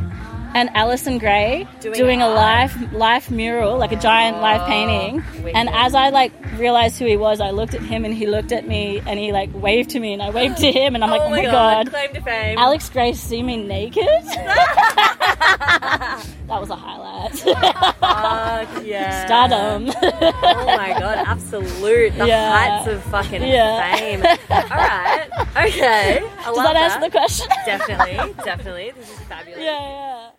and 0.53 0.69
Allyson 0.75 1.17
Grey 1.17 1.67
doing, 1.81 2.21
a 2.21 2.27
live 2.29 2.93
live 2.93 3.29
mural, 3.31 3.77
like 3.77 3.91
a 3.91 3.95
giant 3.97 4.37
live 4.37 4.61
oh, 4.61 4.67
painting. 4.67 5.23
And 5.53 5.69
as 5.69 5.95
I 5.95 6.09
like 6.09 6.31
realized 6.57 6.97
who 6.99 7.05
he 7.05 7.17
was, 7.17 7.41
I 7.41 7.51
looked 7.51 7.73
at 7.73 7.81
him 7.81 8.05
and 8.05 8.13
he 8.13 8.27
looked 8.27 8.51
at 8.51 8.67
me 8.67 9.01
and 9.05 9.19
he 9.19 9.31
like 9.31 9.49
waved 9.53 9.89
to 9.91 9.99
me 9.99 10.13
and 10.13 10.21
I 10.21 10.29
waved 10.29 10.57
to 10.57 10.71
him 10.71 10.95
and 10.95 11.03
I'm 11.03 11.09
oh 11.13 11.13
like, 11.17 11.21
oh 11.21 11.29
my 11.29 11.43
god, 11.43 11.89
Claim 11.89 12.13
to 12.13 12.21
fame. 12.21 12.57
Alex 12.57 12.89
Grey 12.89 13.13
see 13.13 13.41
me 13.43 13.57
naked? 13.57 14.05
that 14.25 16.23
was 16.47 16.69
a 16.69 16.75
highlight. 16.75 17.31
Fuck 17.39 17.55
yeah. 18.85 19.25
Stardom. 19.25 19.89
oh 20.01 20.65
my 20.77 20.95
god, 20.99 21.17
absolute. 21.27 22.13
The 22.17 22.27
Yeah. 22.27 22.51
heights 22.51 22.87
of 22.87 23.03
fucking 23.03 23.41
Yeah. 23.43 23.95
fame. 23.95 24.19
Alright. 24.49 25.29
Okay. 25.57 26.17
I 26.39 26.43
Does 26.45 26.57
love 26.57 26.65
that 26.65 26.75
answer 26.75 26.99
the 27.01 27.09
question? 27.09 27.47
Definitely, 27.65 28.33
definitely. 28.43 28.91
This 28.95 29.09
is 29.11 29.19
fabulous. 29.21 29.59
yeah, 29.59 29.79
yeah. 29.79 30.29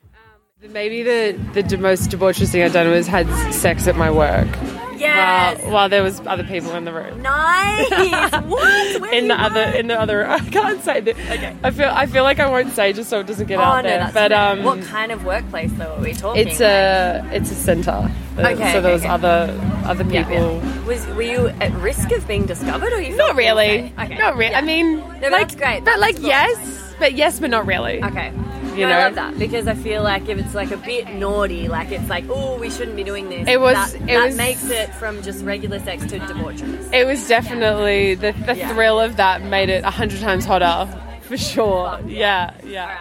Maybe 0.62 1.02
the, 1.02 1.38
the 1.52 1.76
most 1.76 2.08
debaucherous 2.08 2.50
thing 2.50 2.62
I've 2.62 2.72
done 2.72 2.88
was 2.90 3.06
had 3.06 3.28
sex 3.52 3.86
at 3.86 3.94
my 3.94 4.10
work 4.10 4.48
Yes. 4.96 5.60
while, 5.60 5.70
while 5.72 5.88
there 5.90 6.02
was 6.02 6.18
other 6.26 6.44
people 6.44 6.72
in 6.74 6.86
the 6.86 6.94
room. 6.94 7.20
Nice. 7.20 7.90
what? 8.46 9.00
Where 9.02 9.12
In 9.12 9.28
the 9.28 9.34
other, 9.38 9.60
in 9.64 9.88
the 9.88 10.00
other, 10.00 10.26
I 10.30 10.38
can't 10.38 10.82
say 10.82 11.00
that. 11.00 11.14
Okay. 11.14 11.54
I 11.62 11.70
feel, 11.70 11.90
I 11.92 12.06
feel 12.06 12.24
like 12.24 12.40
I 12.40 12.48
won't 12.48 12.72
say 12.72 12.94
just 12.94 13.10
so 13.10 13.20
it 13.20 13.26
doesn't 13.26 13.48
get 13.48 13.58
Oh 13.58 13.62
out 13.64 13.84
no, 13.84 13.90
there. 13.90 14.10
but 14.14 14.32
um, 14.32 14.62
what 14.62 14.82
kind 14.84 15.12
of 15.12 15.26
workplace 15.26 15.70
though 15.74 15.94
are 15.96 16.00
we 16.00 16.14
talking? 16.14 16.48
it's 16.48 16.58
a, 16.62 17.28
it's 17.34 17.50
a 17.50 17.54
centre. 17.54 18.10
Okay, 18.38 18.72
so 18.72 18.80
there 18.80 18.92
was 18.94 19.02
okay. 19.02 19.10
other, 19.10 19.60
other 19.84 20.04
people. 20.04 20.32
yeah. 20.32 20.84
Was 20.86 21.06
were 21.08 21.20
you 21.20 21.48
at 21.48 21.70
risk 21.82 22.10
of 22.12 22.26
being 22.26 22.46
discovered, 22.46 22.94
or 22.94 23.00
you? 23.02 23.14
Not 23.16 23.36
really. 23.36 23.92
okay? 23.92 23.92
Okay. 24.04 24.16
Not 24.16 24.36
really. 24.36 24.52
Yeah. 24.52 24.58
I 24.58 24.62
mean, 24.62 24.96
No, 24.96 25.28
like, 25.28 25.30
that's 25.30 25.54
great. 25.54 25.80
But 25.80 25.84
That's 25.84 26.00
like, 26.00 26.16
cool. 26.16 26.26
yes, 26.28 26.94
but 26.98 27.12
yes, 27.12 27.40
but 27.40 27.50
not 27.50 27.66
really. 27.66 28.02
Okay. 28.02 28.32
You 28.76 28.82
No, 28.82 28.88
know? 28.90 28.98
I 28.98 29.04
love 29.06 29.14
that 29.14 29.38
because 29.38 29.66
I 29.66 29.74
feel 29.74 30.02
like 30.02 30.28
if 30.28 30.38
it's 30.38 30.54
like 30.54 30.70
a 30.70 30.76
bit 30.76 31.08
naughty, 31.14 31.66
like 31.66 31.90
it's 31.90 32.08
like, 32.10 32.24
oh, 32.28 32.58
we 32.58 32.68
shouldn't 32.70 32.96
be 32.96 33.04
doing 33.04 33.28
this. 33.30 33.48
It 33.48 33.58
was- 33.60 33.74
That, 33.92 33.94
it 34.02 34.06
that 34.06 34.26
was- 34.26 34.36
makes 34.36 34.68
it 34.68 34.92
from 34.94 35.22
just 35.22 35.44
regular 35.44 35.78
sex 35.80 36.04
to 36.06 36.18
debaucherous. 36.18 36.92
It 36.92 37.06
was 37.06 37.26
definitely 37.26 38.14
the, 38.16 38.32
the 38.32 38.54
Yeah. 38.56 38.72
thrill 38.74 39.00
of 39.00 39.16
that 39.16 39.42
made 39.42 39.70
it 39.70 39.82
a 39.84 39.90
hundred 39.90 40.20
times 40.20 40.44
hotter 40.44 40.86
for 41.22 41.36
sure. 41.38 41.98
Yeah, 42.06 42.52
yeah. 42.64 42.98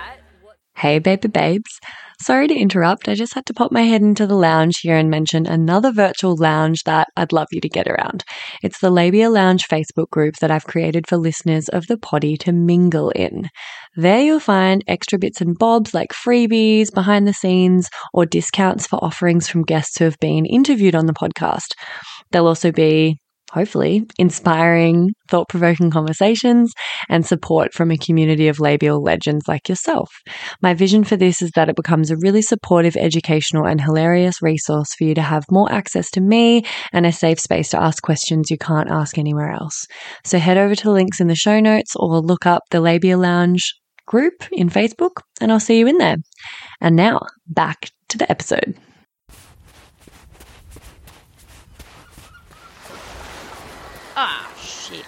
Hey, 0.78 1.00
baby 1.00 1.28
babes. 1.28 1.80
Sorry 2.26 2.48
to 2.48 2.56
interrupt. 2.56 3.08
I 3.08 3.14
just 3.14 3.36
had 3.36 3.46
to 3.46 3.54
pop 3.54 3.72
my 3.72 3.84
head 3.84 4.02
into 4.02 4.26
the 4.26 4.34
lounge 4.34 4.80
here 4.80 4.98
and 4.98 5.12
mention 5.12 5.46
another 5.46 5.92
virtual 5.92 6.36
lounge 6.36 6.82
that 6.86 7.08
I'd 7.16 7.32
love 7.32 7.50
you 7.52 7.62
to 7.62 7.70
get 7.70 7.86
around. 7.86 8.24
It's 8.64 8.80
the 8.80 8.90
Labia 8.90 9.30
Lounge 9.30 9.68
Facebook 9.68 10.10
group 10.10 10.38
that 10.38 10.50
I've 10.50 10.66
created 10.66 11.06
for 11.06 11.18
listeners 11.18 11.70
of 11.70 11.86
the 11.86 12.00
poddy 12.00 12.36
to 12.38 12.52
mingle 12.52 13.12
in. 13.12 13.48
There 13.96 14.22
you'll 14.22 14.40
find 14.40 14.84
extra 14.88 15.20
bits 15.20 15.40
and 15.40 15.56
bobs 15.56 15.94
like 15.94 16.14
freebies, 16.14 16.92
behind 16.92 17.28
the 17.28 17.34
scenes, 17.34 17.90
or 18.12 18.26
discounts 18.26 18.88
for 18.88 18.98
offerings 19.04 19.48
from 19.48 19.62
guests 19.62 20.00
who 20.00 20.06
have 20.06 20.18
been 20.20 20.48
interviewed 20.48 20.96
on 20.96 21.06
the 21.06 21.14
podcast. 21.14 21.76
There'll 22.32 22.48
also 22.48 22.72
be 22.72 23.20
hopefully, 23.56 24.06
inspiring, 24.20 25.12
thought 25.30 25.48
provoking 25.48 25.90
conversations 25.90 26.74
and 27.10 27.26
support 27.26 27.74
from 27.74 27.90
a 27.90 27.98
community 27.98 28.50
of 28.50 28.60
labial 28.60 29.02
legends 29.02 29.48
like 29.48 29.70
yourself. 29.70 30.12
My 30.62 30.74
vision 30.74 31.06
for 31.06 31.16
this 31.16 31.42
is 31.42 31.52
that 31.56 31.70
it 31.70 31.76
becomes 31.78 32.12
a 32.12 32.18
really 32.18 32.42
supportive, 32.42 32.98
educational, 32.98 33.66
and 33.66 33.80
hilarious 33.80 34.42
resource 34.42 34.94
for 34.98 35.06
you 35.06 35.16
to 35.16 35.22
have 35.22 35.46
more 35.50 35.72
access 35.72 36.12
to 36.12 36.22
me 36.22 36.64
and 36.92 37.06
a 37.06 37.12
safe 37.14 37.40
space 37.40 37.70
to 37.70 37.82
ask 37.82 38.04
questions 38.04 38.52
you 38.52 38.58
can't 38.58 38.92
ask 38.92 39.18
anywhere 39.18 39.52
else. 39.52 39.86
So 40.26 40.38
head 40.38 40.58
over 40.58 40.76
to 40.76 40.84
the 40.84 40.92
links 40.92 41.22
in 41.22 41.28
the 41.28 41.36
show 41.36 41.62
notes 41.62 41.94
or 41.96 42.20
look 42.20 42.46
up 42.46 42.64
the 42.72 42.82
Labia 42.82 43.18
Lounge 43.18 43.74
group 44.06 44.44
in 44.52 44.70
Facebook, 44.70 45.22
and 45.40 45.52
I'll 45.52 45.60
see 45.60 45.80
you 45.80 45.88
in 45.88 45.98
there. 45.98 46.18
And 46.82 46.96
now, 46.96 47.22
back 47.48 47.90
to 48.10 48.18
the 48.18 48.30
episode. 48.30 48.76
Ah, 54.18 54.50
shit. 54.58 55.04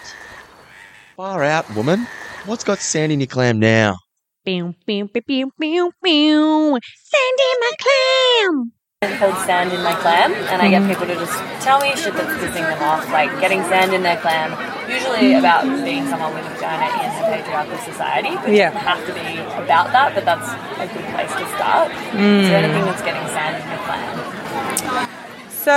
Far 1.17 1.41
out, 1.43 1.65
woman. 1.75 2.05
What's 2.45 2.63
got 2.63 2.77
sand 2.77 3.11
in 3.11 3.19
your 3.19 3.25
clam 3.25 3.57
now? 3.57 3.97
Pew, 4.45 4.75
pew, 4.85 5.07
pew, 5.07 5.21
pew, 5.27 5.51
pew, 5.59 5.91
pew. 6.03 6.79
Sand 7.09 7.39
in 7.41 7.57
my 7.59 7.71
clam. 7.81 8.71
called 9.17 9.45
sand 9.47 9.73
in 9.73 9.81
my 9.81 9.95
clam, 9.95 10.31
and 10.31 10.61
I 10.61 10.69
get 10.69 10.87
people 10.87 11.07
to 11.07 11.15
just 11.15 11.33
tell 11.65 11.79
me 11.79 11.95
shit 11.95 12.13
that's 12.13 12.29
pissing 12.37 12.69
them 12.69 12.83
off, 12.83 13.09
like 13.09 13.31
getting 13.41 13.63
sand 13.63 13.95
in 13.95 14.03
their 14.03 14.17
clam. 14.17 14.53
Usually 14.87 15.33
about 15.33 15.63
being 15.83 16.05
someone 16.05 16.35
with 16.35 16.45
a 16.45 16.49
vagina 16.53 16.85
in 16.85 17.09
a 17.09 17.35
patriarchal 17.35 17.77
society, 17.79 18.35
but 18.35 18.49
Yeah. 18.53 18.69
it 18.69 18.73
doesn't 18.73 18.87
have 18.87 19.05
to 19.07 19.13
be 19.13 19.41
about 19.63 19.91
that. 19.93 20.13
But 20.13 20.23
that's 20.23 20.49
a 20.77 20.85
good 20.85 21.05
place 21.17 21.33
to 21.33 21.45
start. 21.57 21.89
Is 21.89 21.97
Mm. 22.13 22.49
there 22.49 22.63
anything 22.63 22.85
that's 22.85 23.01
getting 23.01 23.25
sand 23.33 23.57
in 23.57 23.69
your 23.69 23.81
clam? 23.89 25.09
So 25.49 25.73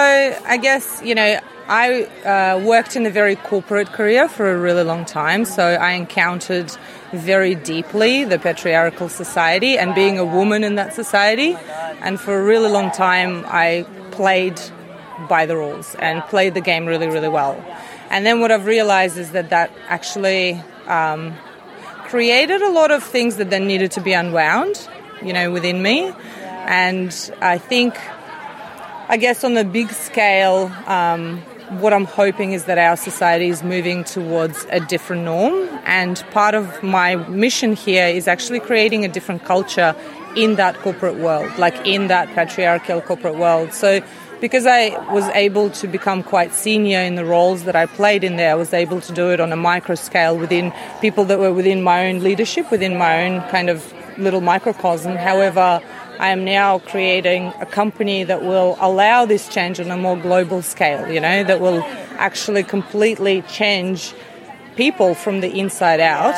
I 0.47 0.59
guess 0.59 1.01
you 1.03 1.15
know 1.15 1.41
I 1.71 2.03
uh, 2.27 2.59
worked 2.67 2.97
in 2.97 3.07
a 3.07 3.11
very 3.11 3.37
corporate 3.37 3.93
career 3.93 4.29
for 4.29 4.51
a 4.51 4.59
really 4.59 4.83
long 4.83 5.05
time. 5.05 5.45
So 5.45 5.63
I 5.63 5.93
encountered 5.93 6.77
very 7.13 7.55
deeply 7.55 8.25
the 8.25 8.41
patriarchal 8.41 9.09
society 9.09 9.79
and 9.79 9.95
being 9.95 10.19
a 10.19 10.25
woman 10.25 10.65
in 10.65 10.75
that 10.75 10.95
society. 10.95 11.57
And 12.01 12.19
for 12.19 12.41
a 12.41 12.43
really 12.43 12.69
long 12.69 12.91
time, 12.91 13.45
I 13.47 13.87
played 14.11 14.61
by 15.29 15.47
the 15.47 15.57
rules 15.57 15.95
and 16.01 16.25
played 16.25 16.55
the 16.55 16.61
game 16.61 16.87
really, 16.87 17.07
really 17.07 17.29
well. 17.29 17.55
And 18.11 18.27
then 18.27 18.41
what 18.41 18.51
I've 18.51 18.67
realized 18.67 19.17
is 19.17 19.31
that 19.31 19.51
that 19.51 19.71
actually 19.87 20.61
um, 20.89 21.37
created 22.09 22.63
a 22.63 22.71
lot 22.71 22.91
of 22.91 23.05
things 23.05 23.37
that 23.37 23.49
then 23.49 23.69
needed 23.69 23.93
to 23.93 24.01
be 24.01 24.13
unwound, 24.13 24.89
you 25.23 25.33
know, 25.33 25.53
within 25.53 25.81
me. 25.81 26.13
And 26.67 27.15
I 27.41 27.59
think 27.59 27.95
I 29.09 29.17
guess 29.17 29.45
on 29.45 29.55
the 29.55 29.65
big 29.65 29.91
scale, 29.91 30.71
um, 30.87 31.43
what 31.79 31.93
I'm 31.93 32.05
hoping 32.05 32.53
is 32.53 32.65
that 32.65 32.79
our 32.79 32.97
society 32.97 33.49
is 33.49 33.63
moving 33.63 34.03
towards 34.03 34.67
a 34.71 34.81
different 34.81 35.23
norm. 35.23 35.69
And 35.85 36.23
part 36.33 36.55
of 36.55 36.83
my 36.83 37.17
mission 37.17 37.75
here 37.75 38.07
is 38.07 38.27
actually 38.27 38.61
creating 38.61 39.05
a 39.05 39.09
different 39.09 39.45
culture 39.45 39.95
in 40.37 40.57
that 40.57 40.77
corporate 40.79 41.17
world, 41.17 41.57
like 41.59 41.75
in 41.87 42.09
that 42.09 42.29
patriarchal 42.35 43.01
corporate 43.01 43.37
world. 43.37 43.73
So, 43.73 44.01
because 44.41 44.65
I 44.67 44.89
was 45.13 45.29
able 45.35 45.71
to 45.71 45.87
become 45.87 46.23
quite 46.23 46.55
senior 46.55 47.01
in 47.01 47.15
the 47.15 47.25
roles 47.25 47.65
that 47.65 47.77
I 47.77 47.87
played 47.87 48.25
in 48.25 48.37
there, 48.37 48.53
I 48.53 48.55
was 48.55 48.73
able 48.73 49.01
to 49.03 49.13
do 49.13 49.31
it 49.31 49.39
on 49.41 49.53
a 49.53 49.57
micro 49.57 49.95
scale 49.95 50.37
within 50.37 50.73
people 51.01 51.25
that 51.27 51.39
were 51.39 51.53
within 51.53 51.83
my 51.83 52.09
own 52.09 52.21
leadership, 52.21 52.71
within 52.71 52.97
my 52.97 53.27
own 53.27 53.43
kind 53.51 53.69
of 53.69 53.93
little 54.19 54.41
microcosm. 54.41 55.17
However, 55.17 55.81
I 56.21 56.33
am 56.33 56.45
now 56.45 56.81
creating 56.81 57.47
a 57.61 57.65
company 57.65 58.25
that 58.25 58.43
will 58.43 58.77
allow 58.79 59.25
this 59.25 59.49
change 59.49 59.81
on 59.81 59.91
a 59.91 59.97
more 59.97 60.19
global 60.19 60.61
scale, 60.61 61.11
you 61.11 61.19
know, 61.19 61.43
that 61.45 61.63
will 61.63 61.83
actually 62.19 62.63
completely 62.63 63.41
change 63.51 64.13
people 64.77 65.15
from 65.15 65.41
the 65.41 65.49
inside 65.59 65.99
out 65.99 66.35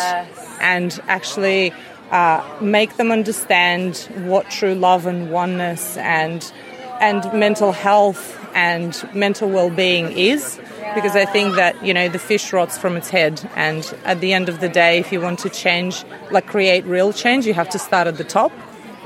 and 0.60 1.00
actually 1.08 1.72
uh, 2.12 2.48
make 2.60 2.96
them 2.96 3.10
understand 3.10 4.08
what 4.18 4.48
true 4.50 4.76
love 4.76 5.04
and 5.06 5.32
oneness 5.32 5.96
and 5.96 6.52
and 7.00 7.24
mental 7.32 7.72
health 7.72 8.38
and 8.54 9.04
mental 9.12 9.50
well-being 9.50 10.12
is. 10.12 10.60
Because 10.94 11.16
I 11.16 11.24
think 11.24 11.56
that 11.56 11.84
you 11.84 11.92
know 11.92 12.08
the 12.08 12.20
fish 12.20 12.52
rots 12.52 12.78
from 12.78 12.96
its 12.96 13.10
head. 13.10 13.50
And 13.56 13.82
at 14.04 14.20
the 14.20 14.32
end 14.32 14.48
of 14.48 14.60
the 14.60 14.68
day 14.68 15.00
if 15.00 15.10
you 15.10 15.20
want 15.20 15.40
to 15.40 15.50
change 15.50 16.04
like 16.30 16.46
create 16.46 16.84
real 16.84 17.12
change 17.12 17.46
you 17.46 17.54
have 17.54 17.70
to 17.70 17.80
start 17.80 18.06
at 18.06 18.16
the 18.16 18.24
top 18.24 18.52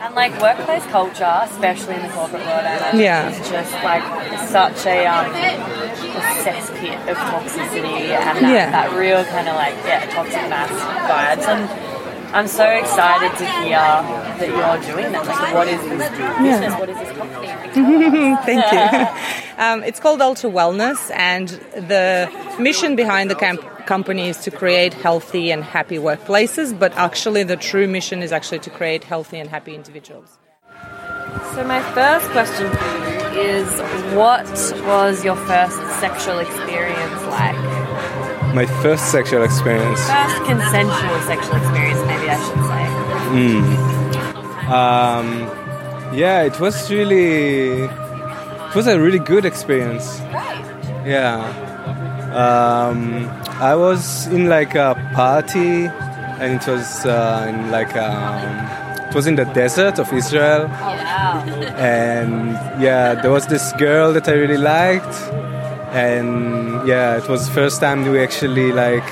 And 0.07 0.15
like 0.15 0.41
workplace 0.41 0.85
culture, 0.87 1.41
especially 1.43 1.97
in 1.97 2.03
the 2.03 2.09
corporate 2.11 2.47
world, 2.47 2.63
Yeah. 2.95 3.29
is 3.29 3.39
just 3.51 3.73
like 3.83 4.05
such 4.47 4.87
a, 4.87 5.05
um, 5.05 5.27
a 5.27 6.23
cesspit 6.47 6.95
of 7.11 7.17
toxicity 7.17 8.15
and 8.15 8.39
that, 8.39 8.53
Yeah. 8.55 8.71
that 8.71 8.93
real 8.93 9.25
kind 9.25 9.49
of 9.49 9.57
like 9.57 9.75
yeah 9.85 10.07
toxic 10.07 10.49
mass 10.49 10.71
vibes. 11.11 11.49
And 11.49 11.69
I'm 12.33 12.49
so 12.49 12.69
excited 12.69 13.37
to 13.39 13.45
hear 13.63 13.79
that 13.79 14.49
you're 14.49 14.95
doing 14.95 15.13
that. 15.13 15.27
Like, 15.27 15.55
what 15.55 15.69
is 15.69 15.81
this 15.81 16.11
business? 16.11 16.75
What 16.75 16.89
is 16.89 16.99
this 16.99 17.17
company? 17.17 17.47
Thank 18.47 18.73
you. 18.73 19.09
um, 19.65 19.83
it's 19.83 20.01
called 20.01 20.21
Ultra 20.21 20.51
Wellness, 20.51 21.11
and 21.15 21.49
the 21.49 22.31
mission 22.59 22.97
behind 22.97 23.31
the 23.31 23.35
camp- 23.35 23.87
company 23.87 24.29
is 24.29 24.39
to 24.39 24.51
create 24.51 24.95
healthy 24.95 25.51
and 25.51 25.63
happy 25.65 25.97
workplaces. 25.97 26.79
But 26.79 26.93
actually, 26.97 27.45
the 27.45 27.57
true 27.57 27.87
mission 27.87 28.23
is 28.23 28.33
actually 28.33 28.61
to 28.61 28.71
create 28.71 29.05
healthy 29.05 29.39
and 29.39 29.49
happy 29.49 29.75
individuals. 29.75 30.39
So 31.55 31.65
my 31.65 31.83
first 31.95 32.27
question 32.31 32.71
for 32.71 33.35
you 33.35 33.41
is, 33.41 33.81
what 34.15 34.47
was 34.87 35.25
your 35.25 35.37
first 35.37 35.77
sexual 36.01 36.39
experience 36.39 37.23
like? 37.23 37.76
My 38.55 38.67
first 38.83 39.11
sexual 39.11 39.43
experience. 39.43 40.01
First 40.01 40.45
consensual 40.45 41.21
sexual 41.23 41.57
experience, 41.57 42.01
maybe 42.07 42.29
I 42.31 42.37
should 42.45 42.63
say. 42.71 42.85
Mm. 43.37 43.63
Um, 44.71 45.29
yeah, 46.15 46.43
it 46.43 46.59
was 46.59 46.91
really, 46.91 47.83
it 47.85 48.75
was 48.75 48.87
a 48.87 48.99
really 48.99 49.19
good 49.19 49.45
experience. 49.45 50.21
Yeah. 51.05 51.45
Um, 52.35 53.29
I 53.61 53.75
was 53.75 54.27
in 54.27 54.49
like 54.49 54.75
a 54.75 54.95
party, 55.15 55.87
and 56.41 56.61
it 56.61 56.67
was 56.67 57.07
uh, 57.07 57.47
in 57.49 57.71
like 57.71 57.97
um, 57.97 59.09
it 59.09 59.15
was 59.15 59.27
in 59.27 59.37
the 59.37 59.45
desert 59.45 59.99
of 59.99 60.13
Israel. 60.13 60.63
Oh, 60.65 60.69
wow. 60.69 61.45
And 61.77 62.53
yeah, 62.83 63.15
there 63.15 63.31
was 63.31 63.47
this 63.47 63.73
girl 63.75 64.13
that 64.13 64.29
I 64.29 64.33
really 64.33 64.59
liked, 64.59 65.15
and 65.97 66.87
yeah, 66.87 67.17
it 67.17 67.27
was 67.27 67.49
the 67.49 67.55
first 67.55 67.81
time 67.81 68.05
we 68.05 68.23
actually 68.23 68.71
like 68.71 69.07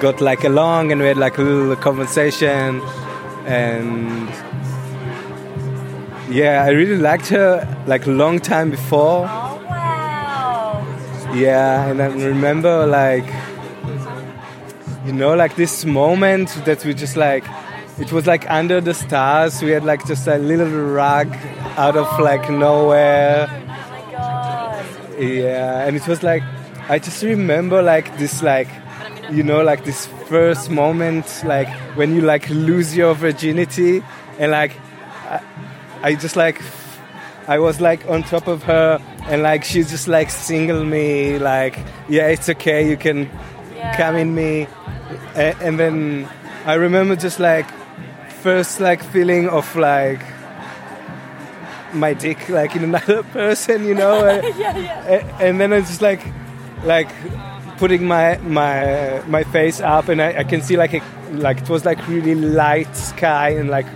got 0.00 0.20
like 0.20 0.42
along, 0.42 0.90
and 0.90 1.00
we 1.00 1.06
had 1.06 1.16
like 1.16 1.38
a 1.38 1.42
little 1.42 1.76
conversation, 1.76 2.82
and 3.46 4.28
yeah, 6.28 6.64
I 6.66 6.70
really 6.70 6.96
liked 6.96 7.28
her 7.28 7.62
like 7.86 8.04
a 8.06 8.10
long 8.10 8.40
time 8.40 8.70
before. 8.72 9.26
Yeah, 11.32 11.86
and 11.90 12.02
I 12.02 12.06
remember 12.06 12.84
like 12.86 13.28
you 15.06 15.12
know 15.12 15.36
like 15.36 15.54
this 15.54 15.84
moment 15.84 16.48
that 16.64 16.84
we 16.84 16.94
just 16.94 17.16
like 17.16 17.44
it 18.00 18.10
was 18.10 18.26
like 18.26 18.50
under 18.50 18.80
the 18.80 18.92
stars. 18.92 19.62
We 19.62 19.70
had 19.70 19.84
like 19.84 20.04
just 20.04 20.26
a 20.26 20.38
little 20.38 20.68
rug 20.68 21.32
out 21.76 21.96
of 21.96 22.08
like 22.18 22.50
nowhere. 22.50 23.65
Yeah, 25.18 25.86
and 25.86 25.96
it 25.96 26.06
was 26.06 26.22
like 26.22 26.42
I 26.88 26.98
just 26.98 27.22
remember 27.22 27.82
like 27.82 28.16
this 28.18 28.42
like 28.42 28.68
you 29.30 29.42
know 29.42 29.62
like 29.62 29.84
this 29.84 30.06
first 30.28 30.70
moment 30.70 31.42
like 31.44 31.68
when 31.96 32.14
you 32.14 32.20
like 32.20 32.48
lose 32.48 32.96
your 32.96 33.14
virginity 33.14 34.02
and 34.38 34.52
like 34.52 34.72
I, 35.24 35.40
I 36.02 36.14
just 36.14 36.36
like 36.36 36.62
I 37.48 37.58
was 37.58 37.80
like 37.80 38.06
on 38.08 38.22
top 38.22 38.46
of 38.46 38.62
her 38.64 39.00
and 39.22 39.42
like 39.42 39.64
she 39.64 39.82
just 39.82 40.06
like 40.06 40.30
single 40.30 40.84
me 40.84 41.38
like 41.38 41.78
yeah 42.08 42.28
it's 42.28 42.48
okay 42.48 42.88
you 42.88 42.96
can 42.96 43.30
come 43.94 44.16
in 44.16 44.34
me. 44.34 44.66
And, 45.34 45.56
and 45.60 45.80
then 45.80 46.28
I 46.64 46.74
remember 46.74 47.16
just 47.16 47.38
like 47.38 47.66
first 48.42 48.80
like 48.80 49.02
feeling 49.02 49.48
of 49.48 49.74
like 49.76 50.20
my 51.96 52.12
dick 52.14 52.48
like 52.48 52.76
in 52.76 52.84
another 52.84 53.22
person 53.32 53.84
you 53.84 53.94
know 53.94 54.24
and, 54.26 54.42
yeah, 54.58 54.76
yeah. 54.76 55.38
and 55.40 55.60
then 55.60 55.72
it's 55.72 55.88
just 55.88 56.02
like 56.02 56.22
like 56.84 57.08
putting 57.78 58.04
my 58.06 58.36
my 58.38 59.22
my 59.26 59.42
face 59.44 59.80
up 59.80 60.08
and 60.08 60.20
I, 60.22 60.38
I 60.38 60.44
can 60.44 60.60
see 60.62 60.76
like 60.76 60.94
a 60.94 61.00
like 61.32 61.58
it 61.62 61.68
was 61.68 61.84
like 61.84 62.06
really 62.08 62.34
light 62.34 62.94
sky 62.96 63.50
and 63.50 63.68
like 63.68 63.86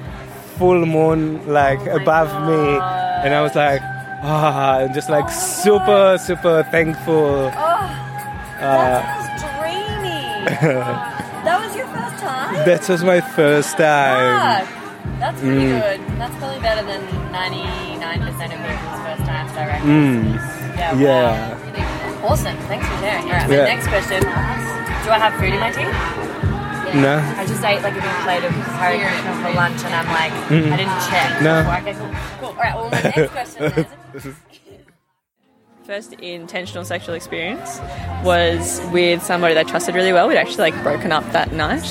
full 0.59 0.85
moon 0.85 1.47
like 1.47 1.81
above 1.87 2.29
me 2.49 2.79
and 3.25 3.35
I 3.35 3.41
was 3.43 3.55
like 3.55 3.81
ah 4.23 4.81
and 4.81 4.93
just 4.95 5.09
like 5.09 5.31
super 5.31 6.19
super 6.19 6.63
thankful 6.71 7.51
uh, 8.61 9.01
Dreamy. 9.39 10.45
That 11.45 11.59
was 11.65 11.75
your 11.75 11.87
first 11.87 12.19
time? 12.23 12.55
that 12.67 12.87
was 12.89 13.03
my 13.03 13.21
first 13.23 13.77
time 13.79 14.67
Fuck. 14.67 14.77
That's 15.19 15.41
pretty 15.41 15.57
Mm. 15.67 15.81
good. 15.81 16.19
That's 16.19 16.37
probably 16.37 16.61
better 16.61 16.85
than 16.87 17.01
99% 18.19 18.27
of 18.27 18.59
people's 18.59 19.01
first 19.07 19.25
times, 19.25 19.53
I 19.53 19.67
reckon. 19.67 19.89
Mm. 19.89 20.35
Yeah, 20.77 20.99
yeah 20.99 21.57
wow. 22.23 22.29
Awesome. 22.29 22.57
Thanks 22.67 22.87
for 22.89 22.97
sharing. 22.99 23.25
All 23.25 23.31
right, 23.31 23.49
my 23.49 23.55
Yeah. 23.55 23.65
next 23.65 23.87
question. 23.87 24.21
Do 24.21 25.11
I 25.11 25.19
have 25.19 25.35
food 25.35 25.53
in 25.55 25.61
my 25.61 25.71
teeth? 25.71 26.27
no 26.93 27.19
I 27.39 27.47
just 27.47 27.63
ate 27.63 27.81
like 27.83 27.93
a 27.93 28.03
big 28.03 28.17
plate 28.25 28.43
of 28.43 28.51
Hare 28.51 28.99
Krishna 28.99 29.33
for 29.37 29.55
lunch 29.55 29.81
and 29.85 29.95
I'm 29.95 30.07
like, 30.09 30.33
Mm-mm. 30.51 30.73
I 30.73 30.77
didn't 30.77 31.01
check. 31.09 31.41
No. 31.41 31.61
Okay, 31.79 31.95
cool. 31.95 32.11
Cool. 32.41 32.49
All 32.49 32.55
right, 32.57 32.75
well, 32.75 32.91
my 32.91 33.03
next 33.03 33.31
question 33.31 33.63
is 34.15 34.27
First 35.85 36.13
intentional 36.15 36.85
sexual 36.85 37.15
experience 37.15 37.81
was 38.25 38.81
with 38.93 39.23
somebody 39.23 39.55
that 39.55 39.67
I 39.67 39.71
trusted 39.71 39.95
really 39.95 40.13
well. 40.13 40.27
We'd 40.27 40.37
actually 40.37 40.71
like 40.71 40.83
broken 40.83 41.13
up 41.13 41.25
that 41.33 41.53
night. 41.53 41.85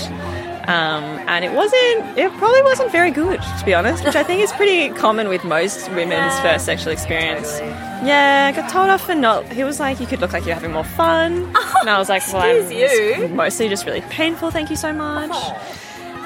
Um, 0.69 1.03
and 1.27 1.43
it 1.43 1.51
wasn't, 1.51 2.15
it 2.15 2.31
probably 2.33 2.61
wasn't 2.61 2.91
very 2.91 3.09
good, 3.09 3.41
to 3.41 3.65
be 3.65 3.73
honest, 3.73 4.05
which 4.05 4.15
I 4.15 4.21
think 4.21 4.43
is 4.43 4.51
pretty 4.51 4.89
common 4.89 5.27
with 5.27 5.43
most 5.43 5.89
women's 5.93 6.39
first 6.41 6.65
sexual 6.65 6.93
experience. 6.93 7.57
Yeah, 7.59 8.51
I 8.53 8.55
got 8.55 8.69
told 8.69 8.91
off 8.91 9.01
for 9.01 9.15
not, 9.15 9.51
he 9.51 9.63
was 9.63 9.79
like, 9.79 9.99
you 9.99 10.05
could 10.05 10.21
look 10.21 10.31
like 10.31 10.45
you're 10.45 10.53
having 10.53 10.71
more 10.71 10.83
fun. 10.83 11.33
and 11.81 11.89
I 11.89 11.97
was 11.97 12.07
like, 12.07 12.21
well, 12.31 12.43
I'm 12.43 12.71
you. 12.71 13.29
mostly 13.29 13.67
just 13.67 13.87
really 13.87 14.01
painful, 14.01 14.51
thank 14.51 14.69
you 14.69 14.75
so 14.75 14.93
much. 14.93 15.31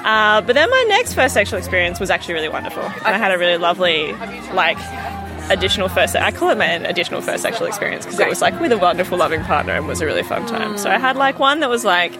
Uh, 0.04 0.42
but 0.42 0.52
then 0.52 0.68
my 0.68 0.84
next 0.88 1.14
first 1.14 1.32
sexual 1.32 1.58
experience 1.58 1.98
was 1.98 2.10
actually 2.10 2.34
really 2.34 2.50
wonderful. 2.50 2.82
And 2.82 3.06
I 3.06 3.16
had 3.16 3.32
a 3.32 3.38
really 3.38 3.56
lovely, 3.56 4.12
like, 4.52 4.76
additional 5.48 5.88
first. 5.88 6.16
I 6.16 6.30
call 6.32 6.50
it 6.50 6.58
my 6.58 6.66
additional 6.66 7.22
first 7.22 7.42
sexual 7.42 7.66
experience 7.66 8.04
because 8.04 8.20
it 8.20 8.28
was 8.28 8.42
like 8.42 8.60
with 8.60 8.72
a 8.72 8.78
wonderful, 8.78 9.16
loving 9.16 9.42
partner 9.42 9.72
and 9.72 9.88
was 9.88 10.02
a 10.02 10.06
really 10.06 10.22
fun 10.22 10.44
time. 10.44 10.76
So 10.76 10.90
I 10.90 10.98
had 10.98 11.16
like 11.16 11.38
one 11.38 11.60
that 11.60 11.70
was 11.70 11.82
like 11.82 12.12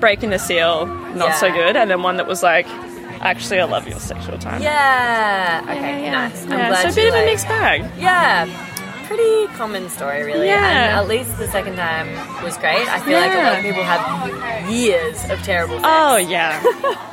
breaking 0.00 0.30
the 0.30 0.38
seal, 0.38 0.86
not 1.14 1.36
so 1.36 1.52
good, 1.52 1.76
and 1.76 1.90
then 1.90 2.02
one 2.02 2.16
that 2.16 2.26
was 2.26 2.42
like 2.42 2.66
actually 3.20 3.60
I 3.60 3.64
love 3.64 3.86
your 3.86 3.98
sexual 4.00 4.38
time. 4.38 4.62
Yeah. 4.62 5.60
Okay, 5.64 6.10
nice. 6.10 6.44
I'm 6.44 6.50
Yeah, 6.50 6.74
so 6.82 6.88
a 6.88 6.92
bit 6.94 7.08
of 7.08 7.14
a 7.14 7.24
mixed 7.26 7.46
bag. 7.48 7.84
Yeah. 7.98 8.46
Pretty 9.06 9.46
common 9.56 9.88
story, 9.90 10.22
really. 10.22 10.46
Yeah. 10.46 10.56
And 10.56 11.00
at 11.00 11.08
least 11.08 11.36
the 11.36 11.48
second 11.48 11.74
time 11.76 12.08
was 12.44 12.56
great. 12.56 12.88
I 12.88 13.00
feel 13.00 13.18
like 13.18 13.32
a 13.32 13.42
lot 13.42 13.58
of 13.58 13.62
people 13.64 13.82
have 13.82 14.70
years 14.70 15.22
of 15.30 15.42
terrible 15.42 15.74
sex. 15.80 15.86
Oh 15.88 16.16
yeah, 16.16 16.62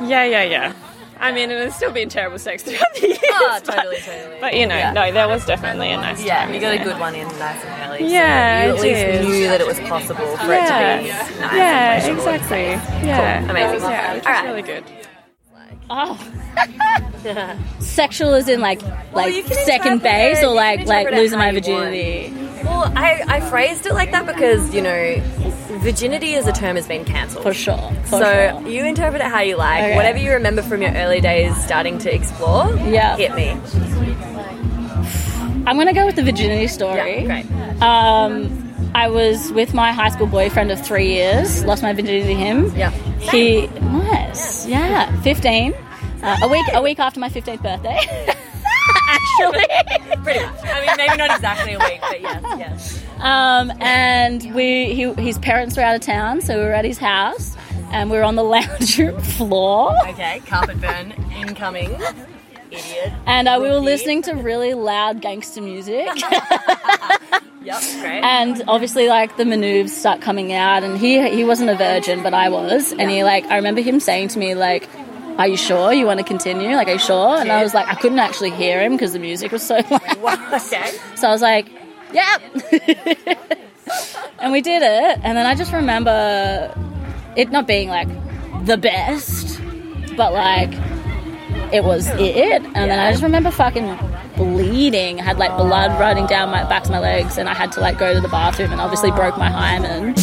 yeah, 0.00 0.24
yeah, 0.24 0.42
yeah. 0.44 0.72
I 1.20 1.32
mean, 1.32 1.50
and 1.50 1.60
it's 1.60 1.74
still 1.74 1.90
been 1.90 2.08
terrible 2.08 2.38
sex 2.38 2.62
throughout 2.62 2.94
the 2.94 3.08
years. 3.08 3.17
Oh, 3.40 3.60
but- 3.64 3.74
totally, 3.74 3.96
totally. 3.98 4.36
But 4.40 4.54
you 4.56 4.66
know, 4.66 4.76
Yeah. 4.76 4.92
no, 4.92 5.12
there 5.12 5.28
was 5.28 5.44
definitely 5.46 5.90
a 5.90 5.96
nice 5.96 6.22
Yeah, 6.24 6.44
time. 6.44 6.54
you 6.54 6.60
got 6.60 6.74
a 6.74 6.78
good 6.78 6.98
one 6.98 7.14
in 7.14 7.26
nice 7.38 7.64
and 7.64 7.90
early. 7.92 8.10
Yeah, 8.12 8.62
so 8.62 8.66
you 8.66 8.74
at 8.74 8.80
least 8.82 9.00
did. 9.22 9.24
knew 9.28 9.44
that 9.48 9.60
it 9.60 9.66
was 9.66 9.78
possible 9.80 10.36
for 10.36 10.46
yeah. 10.52 10.96
it 10.96 10.98
to 10.98 11.04
be 11.04 11.40
nice. 11.40 11.54
yeah, 11.56 11.92
and 12.06 12.18
exactly. 12.18 12.58
Yeah, 13.06 13.40
Cool. 13.40 13.50
Amazing. 13.50 13.80
Yeah, 13.90 14.14
which 14.14 14.26
All 14.26 14.32
was 14.32 14.40
right. 14.42 14.44
really 14.48 14.62
good. 14.62 14.84
Oh. 15.90 16.18
Sexual 17.80 18.34
is 18.34 18.48
in 18.48 18.60
like 18.60 18.80
like 19.12 19.34
you 19.34 19.42
can 19.42 19.56
second 19.64 20.02
base 20.02 20.38
it- 20.42 20.44
or 20.46 20.54
like 20.54 20.86
like 20.86 21.10
losing 21.10 21.38
my 21.38 21.48
you 21.48 21.54
virginity. 21.54 22.34
Well, 22.68 22.92
I, 22.96 23.24
I 23.26 23.40
phrased 23.40 23.86
it 23.86 23.94
like 23.94 24.10
that 24.12 24.26
because, 24.26 24.74
you 24.74 24.82
know, 24.82 25.20
virginity 25.80 26.34
as 26.34 26.46
a 26.46 26.52
term 26.52 26.76
has 26.76 26.86
been 26.86 27.04
cancelled. 27.04 27.42
For 27.44 27.54
sure. 27.54 27.92
For 28.04 28.18
so 28.20 28.60
sure. 28.60 28.68
you 28.68 28.84
interpret 28.84 29.22
it 29.22 29.28
how 29.28 29.40
you 29.40 29.56
like. 29.56 29.82
Okay. 29.82 29.96
Whatever 29.96 30.18
you 30.18 30.32
remember 30.32 30.62
from 30.62 30.82
your 30.82 30.92
early 30.92 31.20
days 31.20 31.56
starting 31.64 31.98
to 31.98 32.14
explore, 32.14 32.68
Yeah. 32.86 33.16
hit 33.16 33.34
me. 33.34 33.56
I'm 35.66 35.76
gonna 35.76 35.92
go 35.92 36.06
with 36.06 36.16
the 36.16 36.22
virginity 36.22 36.66
story. 36.68 37.24
Yeah, 37.24 37.42
great. 37.42 37.82
Um, 37.82 38.90
I 38.94 39.08
was 39.08 39.52
with 39.52 39.74
my 39.74 39.92
high 39.92 40.08
school 40.08 40.26
boyfriend 40.26 40.70
of 40.70 40.80
three 40.84 41.08
years. 41.12 41.64
Lost 41.64 41.82
my 41.82 41.92
virginity 41.92 42.26
to 42.28 42.34
him. 42.34 42.74
Yeah. 42.74 42.90
He 43.20 43.66
nice. 43.80 44.66
Yeah. 44.66 45.14
Fifteen. 45.22 45.74
Uh, 46.22 46.36
a 46.42 46.48
week 46.48 46.64
a 46.72 46.80
week 46.82 46.98
after 46.98 47.20
my 47.20 47.28
fifteenth 47.28 47.62
birthday. 47.62 47.98
Actually. 49.08 49.66
Pretty 50.22 50.40
much. 50.44 50.58
I 50.64 50.86
mean, 50.86 50.96
maybe 50.96 51.16
not 51.16 51.30
exactly 51.34 51.72
a 51.74 51.78
week, 51.78 52.00
but 52.00 52.20
yes, 52.20 52.42
yes. 52.58 53.04
Um, 53.20 53.72
and 53.80 54.54
we 54.54 54.94
he, 54.94 55.12
his 55.14 55.38
parents 55.38 55.76
were 55.76 55.82
out 55.82 55.94
of 55.96 56.02
town, 56.02 56.40
so 56.40 56.56
we 56.58 56.64
were 56.64 56.72
at 56.72 56.84
his 56.84 56.98
house, 56.98 57.56
and 57.90 58.10
we 58.10 58.16
were 58.18 58.24
on 58.24 58.36
the 58.36 58.44
lounge 58.54 58.98
room 58.98 59.20
floor. 59.20 59.94
Okay, 60.08 60.40
carpet 60.46 60.80
burn 60.80 61.12
incoming. 61.36 61.90
Idiot. 62.70 63.12
And 63.26 63.48
uh, 63.48 63.58
we 63.62 63.68
were 63.70 63.80
listening 63.80 64.20
to 64.22 64.34
really 64.34 64.74
loud 64.74 65.20
gangster 65.22 65.62
music. 65.62 66.08
Yep, 67.60 67.82
great. 68.00 68.22
and 68.24 68.62
obviously 68.66 69.08
like 69.08 69.36
the 69.36 69.44
maneuvers 69.44 69.92
start 69.94 70.22
coming 70.22 70.54
out 70.54 70.84
and 70.84 70.96
he 70.96 71.28
he 71.28 71.44
wasn't 71.44 71.68
a 71.68 71.74
virgin 71.74 72.22
but 72.22 72.32
I 72.32 72.48
was 72.48 72.92
and 72.92 73.10
he 73.10 73.24
like 73.24 73.44
I 73.46 73.56
remember 73.56 73.82
him 73.82 74.00
saying 74.00 74.28
to 74.28 74.38
me 74.38 74.54
like 74.54 74.88
are 75.38 75.46
you 75.48 75.56
sure 75.56 75.92
you 75.92 76.04
want 76.04 76.18
to 76.18 76.24
continue? 76.24 76.70
Like 76.76 76.88
are 76.88 76.92
you 76.92 76.98
sure? 76.98 77.36
And 77.36 77.50
I 77.50 77.62
was 77.62 77.72
like 77.74 77.88
I 77.88 77.94
couldn't 77.94 78.18
actually 78.18 78.50
hear 78.50 78.82
him 78.82 78.92
because 78.92 79.12
the 79.12 79.18
music 79.18 79.52
was 79.52 79.62
so 79.62 79.76
loud. 79.90 80.52
Okay. 80.52 80.92
so 81.14 81.28
I 81.28 81.32
was 81.32 81.42
like 81.42 81.68
yep 82.12 82.42
and 84.38 84.52
we 84.52 84.60
did 84.60 84.82
it 84.82 85.20
and 85.22 85.36
then 85.36 85.46
I 85.46 85.54
just 85.54 85.72
remember 85.72 86.74
it 87.36 87.50
not 87.50 87.66
being 87.66 87.88
like 87.88 88.08
the 88.66 88.76
best 88.76 89.60
but 90.16 90.32
like 90.32 90.72
it 91.72 91.84
was 91.84 92.06
it. 92.08 92.62
And 92.62 92.90
then 92.90 92.98
I 92.98 93.10
just 93.10 93.22
remember 93.22 93.50
fucking 93.50 93.98
bleeding. 94.36 95.20
I 95.20 95.24
had 95.24 95.38
like 95.38 95.56
blood 95.56 95.98
running 96.00 96.26
down 96.26 96.50
my 96.50 96.64
back 96.68 96.84
of 96.84 96.90
my 96.90 96.98
legs 96.98 97.36
and 97.36 97.48
I 97.48 97.54
had 97.54 97.72
to 97.72 97.80
like 97.80 97.98
go 97.98 98.14
to 98.14 98.20
the 98.20 98.28
bathroom 98.28 98.72
and 98.72 98.80
obviously 98.80 99.10
broke 99.10 99.36
my 99.36 99.50
hymen 99.50 100.14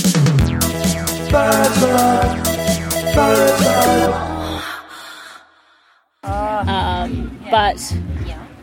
but 7.52 7.98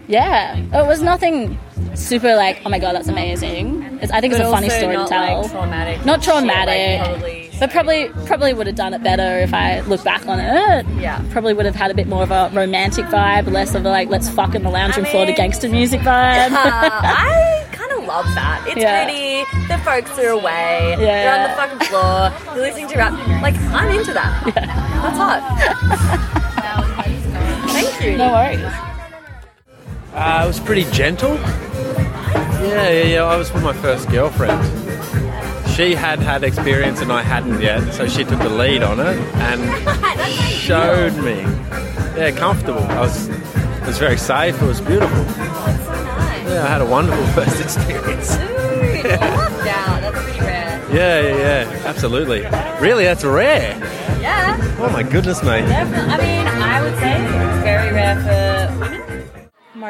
yeah 0.09 0.57
it 0.57 0.87
was 0.87 1.01
nothing 1.03 1.59
super 1.95 2.35
like 2.37 2.61
oh 2.67 2.69
my 2.71 2.79
god 2.79 2.95
that's 2.95 3.09
amazing 3.09 3.83
it's, 4.03 4.11
I 4.13 4.21
think 4.21 4.33
it's 4.35 4.43
a 4.43 4.51
funny 4.51 4.69
story 4.69 4.97
not, 4.97 5.09
to 5.09 5.15
tell 5.15 5.43
like, 5.43 5.51
traumatic 5.51 6.05
not 6.05 6.23
shit, 6.25 6.35
like, 6.35 6.41
traumatic 6.45 7.01
probably- 7.01 7.49
but 7.61 7.71
probably 7.71 8.09
probably 8.27 8.53
would 8.55 8.67
have 8.67 8.75
done 8.77 8.93
it 8.95 9.03
better 9.05 9.39
if 9.39 9.55
I 9.55 9.81
look 9.83 10.03
back 10.03 10.27
on 10.27 10.41
it 10.41 10.85
Yeah. 11.01 11.23
probably 11.31 11.55
would 11.55 11.65
have 11.67 11.77
had 11.77 11.91
a 11.93 11.95
bit 11.95 12.09
more 12.09 12.23
of 12.25 12.31
a 12.33 12.51
romantic 12.53 13.05
vibe 13.07 13.51
less 13.53 13.75
of 13.77 13.85
a 13.87 13.89
like 13.89 14.09
let's 14.09 14.29
fuck 14.29 14.55
in 14.57 14.65
the 14.65 14.71
lounge 14.71 14.97
room 14.97 15.07
floor 15.07 15.27
to 15.27 15.33
gangster 15.33 15.69
music 15.69 16.01
vibe 16.01 16.51
I 16.53 17.65
kind 17.71 17.93
of 17.93 18.05
love 18.05 18.25
that. 18.35 18.65
It's 18.67 18.77
Yeah. 18.81 19.05
pretty. 19.05 19.45
The 19.69 19.79
folks 19.85 20.19
are 20.19 20.31
away. 20.31 20.97
Yeah. 20.99 21.23
You're 21.23 21.43
on 21.43 21.51
the 21.51 21.55
fucking 21.79 21.89
floor. 21.89 22.55
You're 22.57 22.65
listening 22.67 22.89
to 22.89 22.99
rap. 22.99 23.43
Like 23.43 23.57
I'm 23.73 23.97
into 23.97 24.13
that. 24.13 24.45
That's 24.55 25.17
hot. 25.17 26.39
Thank 27.73 28.01
you. 28.05 28.17
No 28.17 28.33
worries. 28.33 28.61
Uh, 30.15 30.43
it 30.45 30.47
was 30.47 30.61
pretty 30.61 30.85
gentle. 30.93 31.35
Yeah, 31.35 32.89
yeah, 32.91 33.03
yeah. 33.05 33.25
I 33.25 33.37
was 33.37 33.53
with 33.53 33.63
my 33.63 33.73
first 33.73 34.09
girlfriend. 34.11 34.63
She 35.71 35.95
had 35.95 36.19
had 36.19 36.45
experience 36.45 37.01
and 37.01 37.11
I 37.11 37.23
hadn't 37.23 37.61
yet, 37.61 37.93
so 37.95 38.07
she 38.07 38.25
took 38.25 38.39
the 38.41 38.51
lead 38.51 38.83
on 38.83 39.01
it 39.01 39.17
and 39.37 39.61
showed 40.51 41.17
me. 41.25 41.41
Yeah, 42.19 42.31
comfortable. 42.37 42.83
I 42.83 43.01
was, 43.01 43.29
it 43.29 43.87
was 43.87 43.99
very 43.99 44.19
safe. 44.19 44.61
It 44.61 44.67
was 44.67 44.81
beautiful. 44.83 45.19
Yeah, 45.25 46.65
I 46.65 46.69
had 46.69 46.83
a 46.83 46.87
wonderful 46.87 47.25
first 47.29 47.59
experience. 47.61 48.37
Yeah, 48.37 50.01
that's 50.01 50.23
pretty 50.23 50.41
rare. 50.41 50.89
Yeah, 50.93 51.21
yeah, 51.21 51.37
yeah. 51.65 51.83
Absolutely. 51.87 52.43
Really, 52.87 53.05
that's 53.05 53.25
rare. 53.25 53.79
Yeah. 54.21 54.59
Oh 54.79 54.91
my 54.91 55.03
goodness 55.03 55.43
mate. 55.43 55.63
Definitely. 55.67 56.13
I 56.13 56.19
mean, 56.19 56.47
I 56.47 56.83
would 56.83 56.99
say 56.99 57.62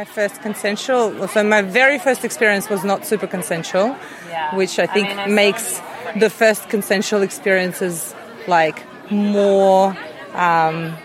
My 0.02 0.06
first 0.06 0.42
consensual, 0.42 1.28
so 1.28 1.44
my 1.44 1.62
very 1.62 1.96
first 1.96 2.24
experience 2.24 2.68
was 2.68 2.82
not 2.82 3.06
super 3.06 3.28
consensual, 3.28 3.94
Yeah. 4.28 4.52
which 4.56 4.80
I 4.80 4.86
think 4.86 5.06
mean, 5.06 5.18
I 5.20 5.26
makes 5.28 5.80
the 6.18 6.28
first 6.28 6.68
consensual 6.68 7.22
experiences 7.22 8.12
like 8.48 8.82
more 9.12 9.96
um, 10.34 10.96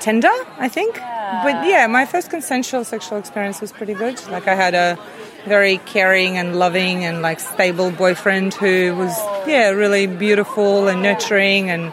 tender, 0.00 0.34
I 0.58 0.68
think. 0.68 0.96
But 1.44 1.64
yeah, 1.66 1.86
my 1.86 2.04
first 2.04 2.28
consensual 2.28 2.84
sexual 2.84 3.16
experience 3.16 3.62
was 3.62 3.72
pretty 3.72 3.94
good. 3.94 4.20
Like 4.28 4.46
I 4.48 4.54
had 4.54 4.74
a 4.74 4.98
very 5.46 5.78
caring 5.86 6.36
and 6.36 6.58
loving 6.58 7.06
and 7.06 7.22
like 7.22 7.40
stable 7.40 7.90
boyfriend 7.90 8.52
who 8.52 8.94
was 8.96 9.16
yeah 9.46 9.70
really 9.70 10.06
beautiful 10.06 10.88
and 10.88 11.02
nurturing 11.02 11.70
and 11.70 11.84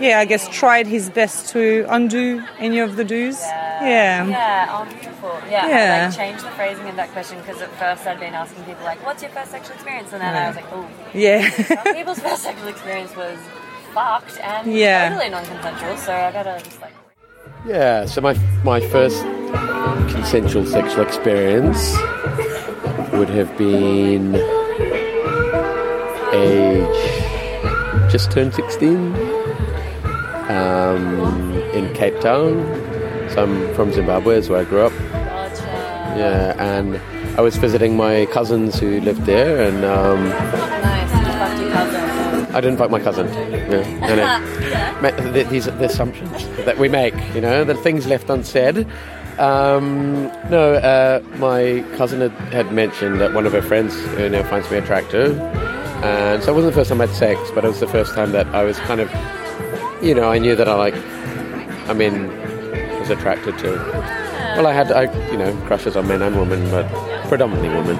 yeah 0.00 0.18
I 0.18 0.24
guess 0.24 0.48
tried 0.48 0.88
his 0.88 1.10
best 1.10 1.50
to 1.50 1.86
undo 1.88 2.42
any 2.58 2.80
of 2.80 2.96
the 2.96 3.04
do's. 3.04 3.38
Yeah. 3.40 3.67
Yeah, 3.82 4.26
Yeah. 4.26 4.66
oh, 4.70 4.84
beautiful. 4.92 5.32
Yeah, 5.50 5.66
I 5.66 6.06
like 6.06 6.16
changed 6.16 6.44
the 6.44 6.50
phrasing 6.50 6.88
of 6.88 6.96
that 6.96 7.10
question 7.12 7.38
because 7.38 7.60
at 7.62 7.70
first 7.78 8.06
I'd 8.06 8.18
been 8.20 8.34
asking 8.34 8.64
people 8.64 8.84
like, 8.84 9.04
"What's 9.04 9.22
your 9.22 9.30
first 9.32 9.50
sexual 9.50 9.74
experience?" 9.74 10.12
and 10.12 10.20
then 10.22 10.34
I 10.34 10.46
was 10.48 10.56
like, 10.56 10.66
"Oh, 10.72 10.86
Yeah. 11.14 11.48
some 11.50 11.94
people's 11.94 12.18
first 12.20 12.42
sexual 12.42 12.68
experience 12.68 13.14
was 13.16 13.38
fucked 13.94 14.38
and 14.40 14.72
Yeah. 14.72 15.08
totally 15.08 15.30
non-consensual." 15.30 15.96
So 15.96 16.12
I 16.14 16.30
gotta 16.32 16.60
just 16.62 16.80
like, 16.80 16.92
Yeah, 17.66 18.04
so 18.06 18.20
my 18.20 18.34
my 18.64 18.80
first 18.80 19.22
consensual 20.14 20.64
sexual 20.66 21.02
experience 21.04 21.96
would 23.12 23.28
have 23.30 23.56
been 23.58 24.34
age 26.32 27.00
just 28.10 28.30
turned 28.30 28.54
16 28.54 29.14
um, 30.48 31.52
in 31.74 31.92
Cape 31.94 32.20
Town. 32.20 32.56
So 33.32 33.42
I'm 33.42 33.74
from 33.74 33.92
Zimbabwe, 33.92 34.36
is 34.36 34.48
where 34.48 34.60
I 34.60 34.64
grew 34.64 34.82
up. 34.82 34.92
Yeah, 36.16 36.54
and 36.58 36.96
I 37.38 37.42
was 37.42 37.56
visiting 37.56 37.96
my 37.96 38.26
cousins 38.26 38.78
who 38.78 39.00
lived 39.00 39.24
there, 39.26 39.62
and 39.62 39.84
um, 39.84 40.28
nice, 40.28 41.12
you 41.12 41.24
fucked 41.32 41.60
your 41.60 41.70
cousin. 41.70 42.54
I 42.56 42.60
didn't 42.60 42.78
fuck 42.78 42.90
my 42.90 42.98
cousin. 43.00 43.26
Yeah, 43.52 43.84
I 45.02 45.02
know. 45.20 45.32
Th- 45.32 45.46
These 45.48 45.68
are 45.68 45.72
the 45.72 45.84
assumptions 45.84 46.44
that 46.64 46.78
we 46.78 46.88
make, 46.88 47.14
you 47.34 47.40
know, 47.40 47.62
the 47.64 47.74
things 47.74 48.06
left 48.06 48.28
unsaid. 48.30 48.86
Um, 49.38 50.24
no, 50.50 50.74
uh, 50.74 51.20
my 51.36 51.84
cousin 51.96 52.20
had, 52.22 52.32
had 52.52 52.72
mentioned 52.72 53.20
that 53.20 53.34
one 53.34 53.46
of 53.46 53.52
her 53.52 53.62
friends 53.62 53.94
you 54.18 54.28
know, 54.28 54.42
finds 54.44 54.68
me 54.70 54.78
attractive. 54.78 55.38
And 56.02 56.42
so 56.42 56.52
it 56.52 56.54
wasn't 56.56 56.72
the 56.74 56.80
first 56.80 56.88
time 56.90 57.00
I 57.00 57.06
had 57.06 57.14
sex, 57.14 57.40
but 57.54 57.64
it 57.64 57.68
was 57.68 57.78
the 57.80 57.86
first 57.86 58.14
time 58.14 58.32
that 58.32 58.46
I 58.48 58.64
was 58.64 58.78
kind 58.80 59.00
of, 59.00 59.08
you 60.02 60.14
know, 60.14 60.28
I 60.30 60.38
knew 60.38 60.56
that 60.56 60.68
I 60.68 60.74
like, 60.74 60.94
I 61.88 61.92
mean, 61.92 62.28
was 63.08 63.18
attracted 63.18 63.58
to. 63.58 63.72
Well, 64.56 64.66
I 64.66 64.72
had, 64.72 64.92
I, 64.92 65.02
you 65.30 65.38
know, 65.38 65.54
crushes 65.66 65.96
on 65.96 66.08
men 66.08 66.22
and 66.22 66.38
women, 66.38 66.70
but 66.70 66.88
predominantly 67.28 67.68
women. 67.68 67.96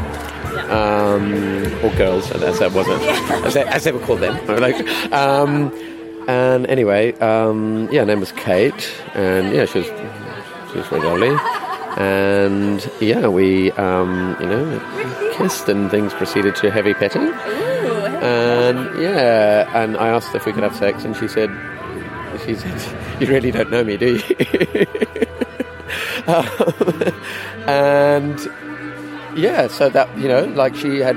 Um, 0.71 1.65
or 1.83 1.95
girls, 1.97 2.31
as 2.33 2.59
that 2.59 2.73
wasn't, 2.73 3.03
as 3.47 3.55
they, 3.55 3.65
as 3.65 3.85
they 3.85 3.93
were 3.93 4.01
called 4.01 4.21
then. 4.21 4.61
Like, 4.61 4.77
um, 5.13 5.73
and 6.29 6.67
anyway, 6.67 7.13
um, 7.21 7.89
yeah, 7.91 8.01
her 8.01 8.07
name 8.07 8.21
was 8.21 8.33
Kate, 8.33 8.93
and 9.15 9.55
yeah, 9.55 9.65
she 9.65 9.79
was 9.79 9.87
she 9.87 10.79
was 10.79 10.87
very 10.89 11.03
lovely. 11.03 11.35
And 11.97 12.91
yeah, 13.01 13.29
we 13.29 13.73
um, 13.73 14.37
you 14.41 14.47
know 14.47 15.33
kissed 15.35 15.69
and 15.69 15.91
things 15.91 16.13
proceeded 16.13 16.55
to 16.57 16.71
heavy 16.71 16.93
petting. 16.93 17.33
And 18.21 19.01
yeah, 19.01 19.71
and 19.75 19.97
I 19.97 20.09
asked 20.09 20.35
if 20.35 20.45
we 20.45 20.53
could 20.53 20.65
have 20.65 20.77
sex, 20.77 21.05
and 21.05 21.17
she 21.17 21.29
said, 21.29 21.51
she 22.45 22.55
said, 22.55 22.79
"You 23.21 23.27
really 23.27 23.51
don't 23.51 23.71
know 23.71 23.85
me, 23.85 23.97
do 23.97 24.17
you?" 24.17 24.23
um, 26.27 26.49
and 27.67 28.39
yeah, 29.37 29.69
so 29.69 29.89
that 29.89 30.09
you 30.19 30.29
know, 30.29 30.45
like 30.45 30.75
she 30.75 30.99
had 30.99 31.17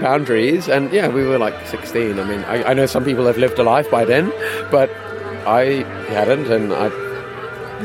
boundaries, 0.00 0.68
and 0.68 0.92
yeah, 0.92 1.08
we 1.08 1.24
were 1.24 1.38
like 1.38 1.66
16. 1.66 2.18
I 2.18 2.24
mean, 2.24 2.40
I, 2.40 2.70
I 2.70 2.74
know 2.74 2.86
some 2.86 3.04
people 3.04 3.26
have 3.26 3.38
lived 3.38 3.58
a 3.58 3.62
life 3.62 3.90
by 3.90 4.04
then, 4.04 4.30
but 4.70 4.90
I 5.46 5.84
hadn't, 6.08 6.50
and 6.50 6.72
I 6.72 6.88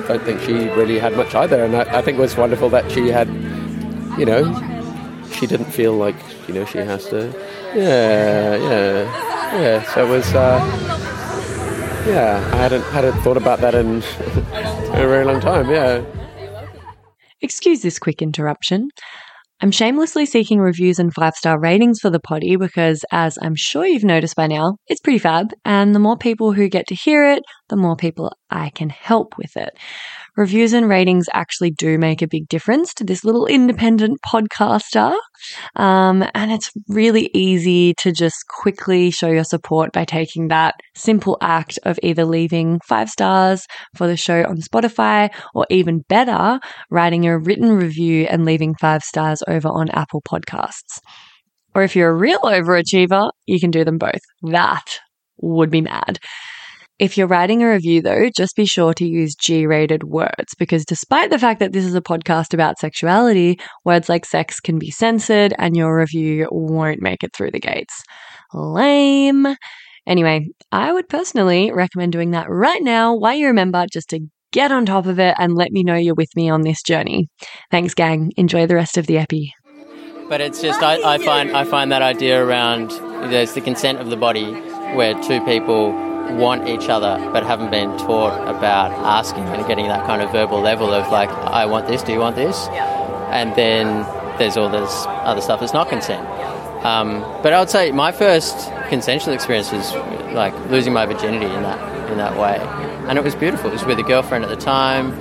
don't 0.08 0.24
think 0.24 0.42
she 0.42 0.54
really 0.70 1.00
had 1.00 1.16
much 1.16 1.36
either. 1.36 1.64
And 1.64 1.76
I, 1.76 2.00
I 2.00 2.02
think 2.02 2.18
it 2.18 2.22
was 2.22 2.38
wonderful 2.38 2.70
that 2.70 2.90
she 2.92 3.10
had, 3.10 3.28
you 4.18 4.26
know, 4.26 4.44
she 5.34 5.46
didn't 5.46 5.72
feel 5.72 5.94
like 5.94 6.16
you 6.48 6.54
know 6.54 6.66
she 6.66 6.80
has 6.80 7.08
to. 7.10 7.28
Yeah, 7.76 8.56
yeah, 8.56 9.60
yeah. 9.60 9.94
So 9.94 10.06
it 10.06 10.10
was. 10.10 10.34
Uh, 10.34 10.99
yeah, 12.08 12.50
I 12.54 12.58
hadn't 12.58 12.84
hadn't 12.84 13.20
thought 13.22 13.38
about 13.38 13.60
that 13.60 13.76
in 13.76 13.98
a 13.98 15.08
very 15.08 15.26
long 15.26 15.40
time. 15.40 15.70
Yeah. 15.70 16.04
Excuse 17.42 17.82
this 17.82 18.00
quick 18.00 18.22
interruption. 18.22 18.90
I'm 19.62 19.72
shamelessly 19.72 20.26
seeking 20.26 20.60
reviews 20.60 21.00
and 21.00 21.14
five 21.14 21.36
star 21.36 21.60
ratings 21.60 22.00
for 22.00 22.10
the 22.10 22.20
poddy 22.20 22.56
because, 22.56 23.04
as 23.12 23.38
I'm 23.42 23.56
sure 23.56 23.86
you've 23.86 24.06
noticed 24.06 24.38
by 24.38 24.48
now, 24.48 24.78
it's 24.88 25.02
pretty 25.02 25.20
fab. 25.20 25.52
And 25.66 25.94
the 25.94 26.00
more 26.00 26.18
people 26.18 26.54
who 26.54 26.70
get 26.70 26.88
to 26.88 26.96
hear 26.96 27.30
it, 27.30 27.44
the 27.68 27.76
more 27.76 27.98
people 27.98 28.32
I 28.50 28.70
can 28.70 28.90
help 28.90 29.38
with 29.38 29.58
it. 29.58 29.78
Reviews 30.38 30.74
and 30.74 30.88
ratings 30.88 31.28
actually 31.34 31.72
do 31.72 31.98
make 31.98 32.22
a 32.22 32.28
big 32.28 32.48
difference 32.48 32.94
to 32.96 33.04
this 33.04 33.24
little 33.24 33.46
independent 33.46 34.20
podcaster. 34.26 35.18
Um, 35.76 36.24
and 36.34 36.52
it's 36.52 36.72
really 36.88 37.30
easy 37.34 37.94
to 38.00 38.12
just 38.12 38.46
quickly 38.48 39.12
show 39.12 39.28
your 39.28 39.44
support 39.44 39.92
by 39.92 40.06
taking 40.06 40.48
that 40.48 40.76
simple 40.96 41.38
act 41.42 41.80
of 41.84 42.00
either 42.04 42.26
leaving 42.26 42.80
five 42.86 43.10
stars 43.10 43.66
for 43.96 44.08
the 44.08 44.18
show 44.18 44.44
on 44.44 44.58
Spotify 44.58 45.30
or 45.54 45.66
even 45.70 46.04
better, 46.10 46.60
writing 46.90 47.26
a 47.26 47.38
written 47.38 47.72
review 47.72 48.26
and 48.30 48.46
leaving 48.46 48.76
five 48.76 49.04
stars 49.04 49.42
over 49.48 49.70
on 49.70 49.90
Apple 49.90 50.22
Podcasts. 50.22 51.00
Or 51.76 51.84
if 51.84 51.96
you're 51.96 52.10
a 52.10 52.16
real 52.16 52.40
overachiever, 52.40 53.32
you 53.46 53.60
can 53.60 53.72
do 53.72 53.84
them 53.84 53.98
both. 53.98 54.22
That 54.44 55.00
would 55.38 55.70
be 55.70 55.82
mad. 55.82 56.20
If 57.00 57.18
you're 57.18 57.28
writing 57.28 57.64
a 57.64 57.70
review, 57.70 58.02
though, 58.02 58.30
just 58.36 58.58
be 58.58 58.66
sure 58.66 58.94
to 58.96 59.08
use 59.08 59.34
G 59.34 59.66
rated 59.66 60.04
words 60.04 60.54
because 60.60 60.84
despite 60.84 61.30
the 61.30 61.40
fact 61.40 61.62
that 61.62 61.72
this 61.72 61.86
is 61.86 61.96
a 61.96 62.02
podcast 62.02 62.54
about 62.54 62.78
sexuality, 62.78 63.58
words 63.86 64.10
like 64.10 64.26
sex 64.26 64.60
can 64.60 64.78
be 64.78 64.92
censored 64.92 65.54
and 65.58 65.78
your 65.78 65.98
review 65.98 66.50
won't 66.52 67.02
make 67.02 67.24
it 67.24 67.34
through 67.34 67.52
the 67.52 67.60
gates. 67.62 68.04
Lame. 68.54 69.48
Anyway, 70.06 70.50
I 70.74 70.92
would 70.92 71.08
personally 71.08 71.72
recommend 71.72 72.12
doing 72.12 72.32
that 72.32 72.50
right 72.50 72.84
now 72.84 73.16
while 73.16 73.36
you 73.36 73.48
remember 73.48 73.86
just 73.90 74.10
to 74.10 74.20
get 74.52 74.74
on 74.74 74.86
top 74.86 75.06
of 75.06 75.20
it 75.20 75.36
and 75.40 75.56
let 75.56 75.72
me 75.72 75.84
know 75.84 75.96
you're 75.96 76.16
with 76.16 76.36
me 76.36 76.50
on 76.50 76.64
this 76.64 76.84
journey. 76.84 77.30
Thanks, 77.72 77.94
gang. 77.94 78.34
Enjoy 78.36 78.68
the 78.68 78.76
rest 78.76 78.98
of 78.98 79.08
the 79.08 79.20
epi. 79.20 79.54
But 80.28 80.42
it's 80.42 80.62
just 80.62 80.84
I, 80.84 81.16
I 81.16 81.18
find 81.18 81.56
I 81.56 81.64
find 81.64 81.94
that 81.94 82.02
idea 82.02 82.44
around 82.44 82.92
there's 83.32 83.54
the 83.54 83.62
consent 83.62 84.00
of 84.00 84.10
the 84.10 84.18
body 84.18 84.52
where 84.96 85.14
two 85.24 85.40
people 85.46 86.09
want 86.38 86.68
each 86.68 86.90
other 86.90 87.18
but 87.32 87.44
haven't 87.44 87.72
been 87.72 87.98
taught 87.98 88.34
about 88.48 88.92
asking 88.92 89.44
and 89.44 89.66
getting 89.68 89.88
that 89.88 90.06
kind 90.06 90.22
of 90.22 90.32
verbal 90.32 90.60
level 90.60 90.94
of 90.94 91.12
like 91.12 91.30
I 91.30 91.66
want 91.66 91.88
this, 91.88 92.04
do 92.04 92.12
you 92.12 92.20
want 92.20 92.36
this? 92.36 92.68
And 93.32 93.56
then 93.56 94.06
there's 94.40 94.58
all 94.58 94.70
this 94.70 95.06
other 95.08 95.42
stuff 95.42 95.60
that's 95.60 95.74
not 95.74 95.90
consent. 95.90 96.28
Um, 96.86 97.22
but 97.44 97.52
I 97.52 97.60
would 97.60 97.70
say 97.70 97.92
my 97.92 98.12
first 98.12 98.72
consensual 98.88 99.34
experience 99.34 99.72
was 99.72 99.94
like 100.34 100.54
losing 100.70 100.94
my 100.94 101.06
virginity 101.06 101.46
in 101.46 101.64
that 101.64 102.10
in 102.10 102.18
that 102.18 102.38
way, 102.40 102.58
and 103.08 103.18
it 103.18 103.24
was 103.24 103.36
beautiful. 103.36 103.70
It 103.70 103.74
was 103.74 103.86
with 103.86 104.00
a 104.00 104.04
girlfriend 104.04 104.44
at 104.46 104.50
the 104.50 104.56
time. 104.56 105.12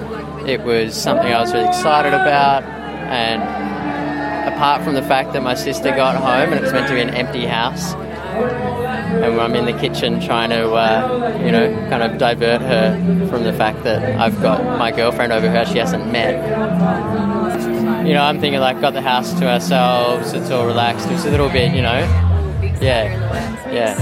It 0.47 0.63
was 0.63 0.95
something 0.95 1.33
I 1.33 1.41
was 1.41 1.53
really 1.53 1.67
excited 1.67 2.15
about, 2.15 2.63
and 2.63 3.43
apart 4.55 4.83
from 4.83 4.95
the 4.95 5.03
fact 5.03 5.33
that 5.33 5.43
my 5.43 5.55
sister 5.55 5.91
got 5.91 6.17
home 6.17 6.53
and 6.53 6.55
it 6.55 6.63
was 6.63 6.73
meant 6.73 6.89
to 6.89 6.95
be 6.95 7.01
an 7.01 7.11
empty 7.11 7.45
house, 7.45 7.95
and 9.09 9.41
I'm 9.41 9.55
in 9.55 9.65
the 9.65 9.73
kitchen 9.73 10.21
trying 10.21 10.51
to, 10.51 10.71
uh, 10.71 11.41
you 11.45 11.51
know, 11.51 11.75
kind 11.89 12.03
of 12.03 12.19
divert 12.19 12.61
her 12.61 13.27
from 13.29 13.45
the 13.45 13.53
fact 13.53 13.85
that 13.85 14.19
I've 14.19 14.41
got 14.43 14.63
my 14.79 14.91
girlfriend 14.91 15.33
over 15.33 15.49
who 15.49 15.73
she 15.73 15.79
hasn't 15.79 16.11
met. 16.13 16.37
You 18.07 18.15
know, 18.15 18.23
I'm 18.23 18.41
thinking 18.41 18.61
like, 18.61 18.81
got 18.81 18.95
the 18.95 19.03
house 19.03 19.33
to 19.39 19.49
ourselves, 19.49 20.33
it's 20.33 20.51
all 20.51 20.67
relaxed. 20.67 21.09
it's 21.11 21.25
a 21.25 21.31
little 21.31 21.49
bit, 21.49 21.75
you 21.75 21.83
know, 21.83 21.99
yeah, 22.81 23.05
yeah, 23.71 23.97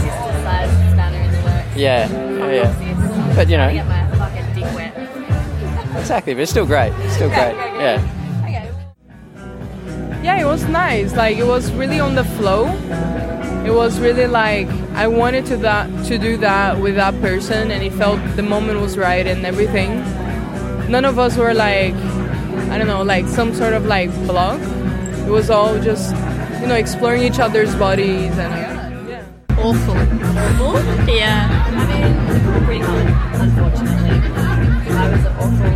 yeah, 1.76 2.08
yeah, 2.08 2.50
yeah. 2.50 3.34
But 3.34 3.48
you 3.48 3.56
know, 3.56 3.68
exactly. 5.98 6.34
But 6.34 6.40
it's 6.40 6.50
still 6.50 6.66
great. 6.66 6.92
It's 7.00 7.14
still 7.14 7.28
great. 7.28 7.54
Yeah. 7.54 8.12
Yeah, 10.22 10.40
it 10.40 10.44
was 10.44 10.64
nice. 10.68 11.14
Like 11.14 11.36
it 11.36 11.46
was 11.46 11.72
really 11.72 12.00
on 12.00 12.14
the 12.14 12.24
flow. 12.24 12.66
It 13.66 13.74
was 13.74 13.98
really 13.98 14.28
like 14.28 14.68
I 14.94 15.08
wanted 15.08 15.44
to 15.46 15.56
that 15.58 15.90
to 16.06 16.18
do 16.18 16.36
that 16.36 16.78
with 16.80 16.94
that 16.94 17.20
person, 17.20 17.72
and 17.72 17.82
it 17.82 17.92
felt 17.92 18.20
the 18.36 18.42
moment 18.42 18.80
was 18.80 18.96
right 18.96 19.26
and 19.26 19.44
everything. 19.44 19.90
None 20.88 21.04
of 21.04 21.18
us 21.18 21.36
were 21.36 21.52
like, 21.52 21.94
I 22.70 22.78
don't 22.78 22.86
know, 22.86 23.02
like 23.02 23.26
some 23.26 23.52
sort 23.52 23.72
of 23.72 23.84
like 23.84 24.10
block. 24.26 24.60
It 25.26 25.30
was 25.30 25.50
all 25.50 25.80
just, 25.80 26.14
you 26.60 26.68
know, 26.68 26.76
exploring 26.76 27.24
each 27.24 27.40
other's 27.40 27.74
bodies 27.74 28.38
and. 28.38 28.54
yeah. 29.08 29.24
Awful. 29.58 29.96
Awful? 29.96 30.80
Yeah. 31.12 31.48
I 31.66 31.70
mean, 31.90 32.64
pretty 32.66 32.84
common, 32.84 33.08
unfortunately. 33.42 34.16
I 34.94 35.10
was 35.10 35.26
awful. 35.42 35.70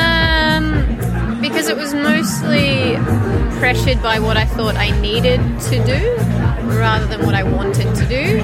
Um, 0.00 1.40
because 1.42 1.68
it 1.68 1.76
was 1.76 1.92
mostly 1.92 2.96
pressured 3.58 4.02
by 4.02 4.18
what 4.18 4.36
I 4.36 4.44
thought 4.44 4.76
I 4.76 4.90
needed 5.00 5.40
to 5.62 5.84
do 5.84 6.16
rather 6.76 7.06
than 7.06 7.24
what 7.24 7.34
I 7.34 7.42
wanted 7.42 7.94
to 7.94 8.06
do. 8.06 8.40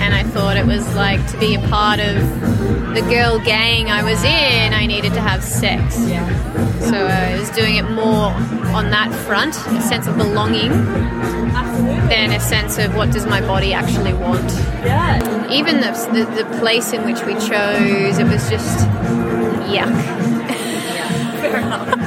And 0.00 0.14
I 0.14 0.22
thought 0.22 0.56
it 0.56 0.66
was 0.66 0.94
like 0.94 1.24
to 1.32 1.38
be 1.38 1.54
a 1.54 1.60
part 1.68 2.00
of 2.00 2.14
the 2.94 3.02
girl 3.08 3.38
gang 3.38 3.90
I 3.90 4.02
was 4.02 4.22
in, 4.24 4.72
I 4.72 4.86
needed 4.86 5.12
to 5.14 5.20
have 5.20 5.42
sex. 5.42 5.96
So 5.96 6.96
I 6.96 7.38
was 7.38 7.50
doing 7.50 7.76
it 7.76 7.90
more 7.90 8.30
on 8.74 8.90
that 8.90 9.12
front, 9.26 9.54
a 9.56 9.82
sense 9.82 10.06
of 10.06 10.16
belonging, 10.16 10.70
than 12.08 12.32
a 12.32 12.40
sense 12.40 12.78
of 12.78 12.94
what 12.94 13.10
does 13.10 13.26
my 13.26 13.40
body 13.40 13.72
actually 13.72 14.14
want. 14.14 14.50
Even 15.50 15.80
the, 15.80 15.92
the, 16.12 16.42
the 16.42 16.58
place 16.58 16.92
in 16.92 17.04
which 17.04 17.22
we 17.24 17.34
chose, 17.34 18.18
it 18.18 18.24
was 18.24 18.48
just 18.48 18.78
yuck. 19.68 19.94
Fair 21.40 21.58
enough. 21.58 22.03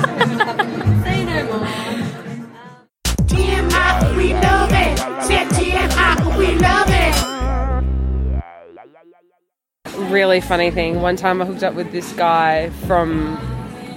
Really 10.17 10.41
funny 10.41 10.71
thing. 10.71 10.99
One 10.99 11.15
time 11.15 11.43
I 11.43 11.45
hooked 11.45 11.61
up 11.61 11.75
with 11.75 11.91
this 11.91 12.11
guy 12.13 12.71
from 12.87 13.37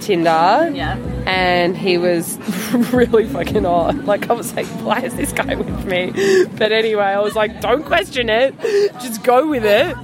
Tinder. 0.00 0.70
Yeah. 0.74 0.98
And 1.24 1.74
he 1.74 1.96
was 1.96 2.36
really 2.92 3.26
fucking 3.26 3.64
odd. 3.64 4.04
Like 4.04 4.28
I 4.28 4.34
was 4.34 4.54
like, 4.54 4.66
why 4.84 5.00
is 5.00 5.16
this 5.16 5.32
guy 5.32 5.54
with 5.54 5.86
me? 5.86 6.12
But 6.58 6.72
anyway, 6.72 7.04
I 7.04 7.20
was 7.20 7.34
like, 7.34 7.62
don't 7.62 7.84
question 7.84 8.28
it. 8.28 8.54
Just 9.00 9.24
go 9.24 9.48
with 9.48 9.64
it. 9.64 9.96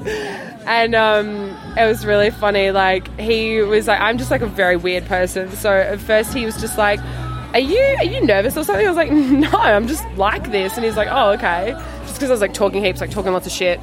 And 0.66 0.94
um, 0.94 1.54
it 1.76 1.86
was 1.86 2.06
really 2.06 2.30
funny. 2.30 2.70
Like 2.70 3.14
he 3.20 3.60
was 3.60 3.86
like, 3.86 4.00
I'm 4.00 4.16
just 4.16 4.30
like 4.30 4.40
a 4.40 4.46
very 4.46 4.76
weird 4.78 5.04
person. 5.04 5.50
So 5.52 5.70
at 5.70 6.00
first 6.00 6.32
he 6.32 6.46
was 6.46 6.58
just 6.58 6.78
like, 6.78 6.98
are 7.52 7.60
you 7.60 7.78
are 7.98 8.04
you 8.04 8.24
nervous 8.24 8.56
or 8.56 8.64
something? 8.64 8.86
I 8.86 8.88
was 8.88 8.96
like, 8.96 9.12
no, 9.12 9.50
I'm 9.50 9.86
just 9.86 10.06
like 10.16 10.50
this. 10.50 10.76
And 10.76 10.84
he's 10.86 10.96
like, 10.96 11.08
oh 11.10 11.32
okay. 11.32 11.72
Just 12.06 12.14
because 12.14 12.30
I 12.30 12.32
was 12.32 12.40
like 12.40 12.54
talking 12.54 12.82
heaps, 12.82 13.02
like 13.02 13.10
talking 13.10 13.34
lots 13.34 13.46
of 13.46 13.52
shit. 13.52 13.78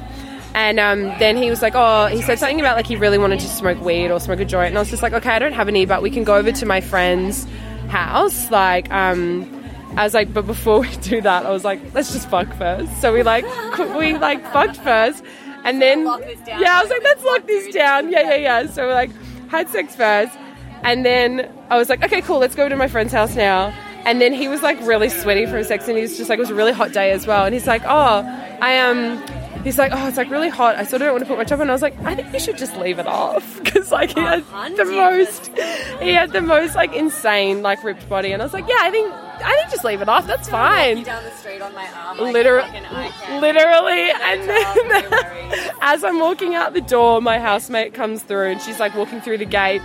And 0.54 0.78
um, 0.78 1.02
then 1.18 1.36
he 1.36 1.50
was 1.50 1.62
like, 1.62 1.74
oh, 1.74 2.06
he 2.06 2.22
said 2.22 2.38
something 2.38 2.60
about 2.60 2.76
like 2.76 2.86
he 2.86 2.94
really 2.94 3.18
wanted 3.18 3.40
to 3.40 3.48
smoke 3.48 3.80
weed 3.80 4.10
or 4.10 4.20
smoke 4.20 4.38
a 4.38 4.44
joint. 4.44 4.68
And 4.68 4.78
I 4.78 4.80
was 4.80 4.90
just 4.90 5.02
like, 5.02 5.12
okay, 5.12 5.30
I 5.30 5.40
don't 5.40 5.52
have 5.52 5.66
any, 5.66 5.84
but 5.84 6.00
we 6.00 6.10
can 6.10 6.22
go 6.22 6.36
over 6.36 6.52
to 6.52 6.66
my 6.66 6.80
friend's 6.80 7.44
house. 7.88 8.50
Like, 8.52 8.90
um, 8.92 9.50
I 9.96 10.04
was 10.04 10.14
like, 10.14 10.32
but 10.32 10.46
before 10.46 10.80
we 10.82 10.96
do 10.96 11.20
that, 11.22 11.44
I 11.44 11.50
was 11.50 11.64
like, 11.64 11.80
let's 11.92 12.12
just 12.12 12.28
fuck 12.28 12.52
first. 12.54 13.00
So 13.00 13.12
we 13.12 13.24
like, 13.24 13.44
we 13.96 14.16
like 14.16 14.42
fucked 14.52 14.76
first. 14.76 15.24
And 15.64 15.82
then, 15.82 16.04
yeah, 16.46 16.78
I 16.78 16.82
was 16.82 16.90
like, 16.90 17.02
let's 17.02 17.24
lock 17.24 17.46
this 17.46 17.74
down. 17.74 18.10
Yeah, 18.12 18.20
yeah, 18.20 18.36
yeah. 18.36 18.66
So 18.66 18.86
we 18.86 18.92
like 18.92 19.10
had 19.48 19.68
sex 19.68 19.96
first. 19.96 20.36
And 20.82 21.04
then 21.04 21.50
I 21.70 21.78
was 21.78 21.88
like, 21.88 22.04
okay, 22.04 22.20
cool, 22.20 22.38
let's 22.38 22.54
go 22.54 22.68
to 22.68 22.76
my 22.76 22.86
friend's 22.86 23.12
house 23.12 23.34
now. 23.34 23.68
And 24.04 24.20
then 24.20 24.34
he 24.34 24.48
was 24.48 24.62
like 24.62 24.78
really 24.82 25.08
sweaty 25.08 25.46
from 25.46 25.64
sex, 25.64 25.88
and 25.88 25.96
he's 25.96 26.18
just 26.18 26.28
like, 26.28 26.38
it 26.38 26.42
was 26.42 26.50
a 26.50 26.54
really 26.54 26.72
hot 26.72 26.92
day 26.92 27.10
as 27.10 27.26
well. 27.26 27.46
And 27.46 27.54
he's 27.54 27.66
like, 27.66 27.82
oh, 27.86 28.22
I 28.60 28.70
am. 28.70 29.18
Um, 29.18 29.43
he's 29.64 29.78
like, 29.78 29.90
oh, 29.92 30.06
it's 30.06 30.16
like 30.16 30.30
really 30.30 30.50
hot. 30.50 30.76
I 30.76 30.84
sort 30.84 31.02
of 31.02 31.06
don't 31.06 31.14
want 31.14 31.24
to 31.24 31.28
put 31.28 31.38
my 31.38 31.44
top 31.44 31.58
on. 31.58 31.68
I 31.68 31.72
was 31.72 31.82
like, 31.82 31.98
I 32.00 32.14
think 32.14 32.32
you 32.32 32.38
should 32.38 32.58
just 32.58 32.76
leave 32.76 32.98
it 32.98 33.06
off 33.06 33.58
because 33.64 33.90
like 33.90 34.10
he 34.10 34.20
had 34.20 34.44
the 34.76 34.84
most, 34.84 35.48
he 36.00 36.12
had 36.12 36.32
the 36.32 36.40
most 36.40 36.76
like 36.76 36.94
insane 36.94 37.62
like 37.62 37.82
ripped 37.82 38.08
body, 38.08 38.32
and 38.32 38.42
I 38.42 38.44
was 38.44 38.52
like, 38.52 38.68
yeah, 38.68 38.78
I 38.80 38.90
think 38.90 39.12
I 39.12 39.56
think 39.56 39.70
just 39.70 39.84
leave 39.84 40.02
it 40.02 40.08
off. 40.08 40.26
That's 40.26 40.48
fine. 40.48 41.02
down 41.02 41.24
the 41.24 41.30
street 41.32 41.60
on 41.60 41.74
my 41.74 41.88
arm. 41.92 42.18
Literally, 42.18 42.70
literally, 43.40 44.10
and 44.22 44.48
then 44.48 45.70
as 45.80 46.04
I'm 46.04 46.20
walking 46.20 46.54
out 46.54 46.74
the 46.74 46.80
door, 46.80 47.20
my 47.20 47.38
housemate 47.38 47.94
comes 47.94 48.22
through, 48.22 48.52
and 48.52 48.60
she's 48.60 48.78
like 48.78 48.94
walking 48.94 49.20
through 49.20 49.38
the 49.38 49.46
gate. 49.46 49.82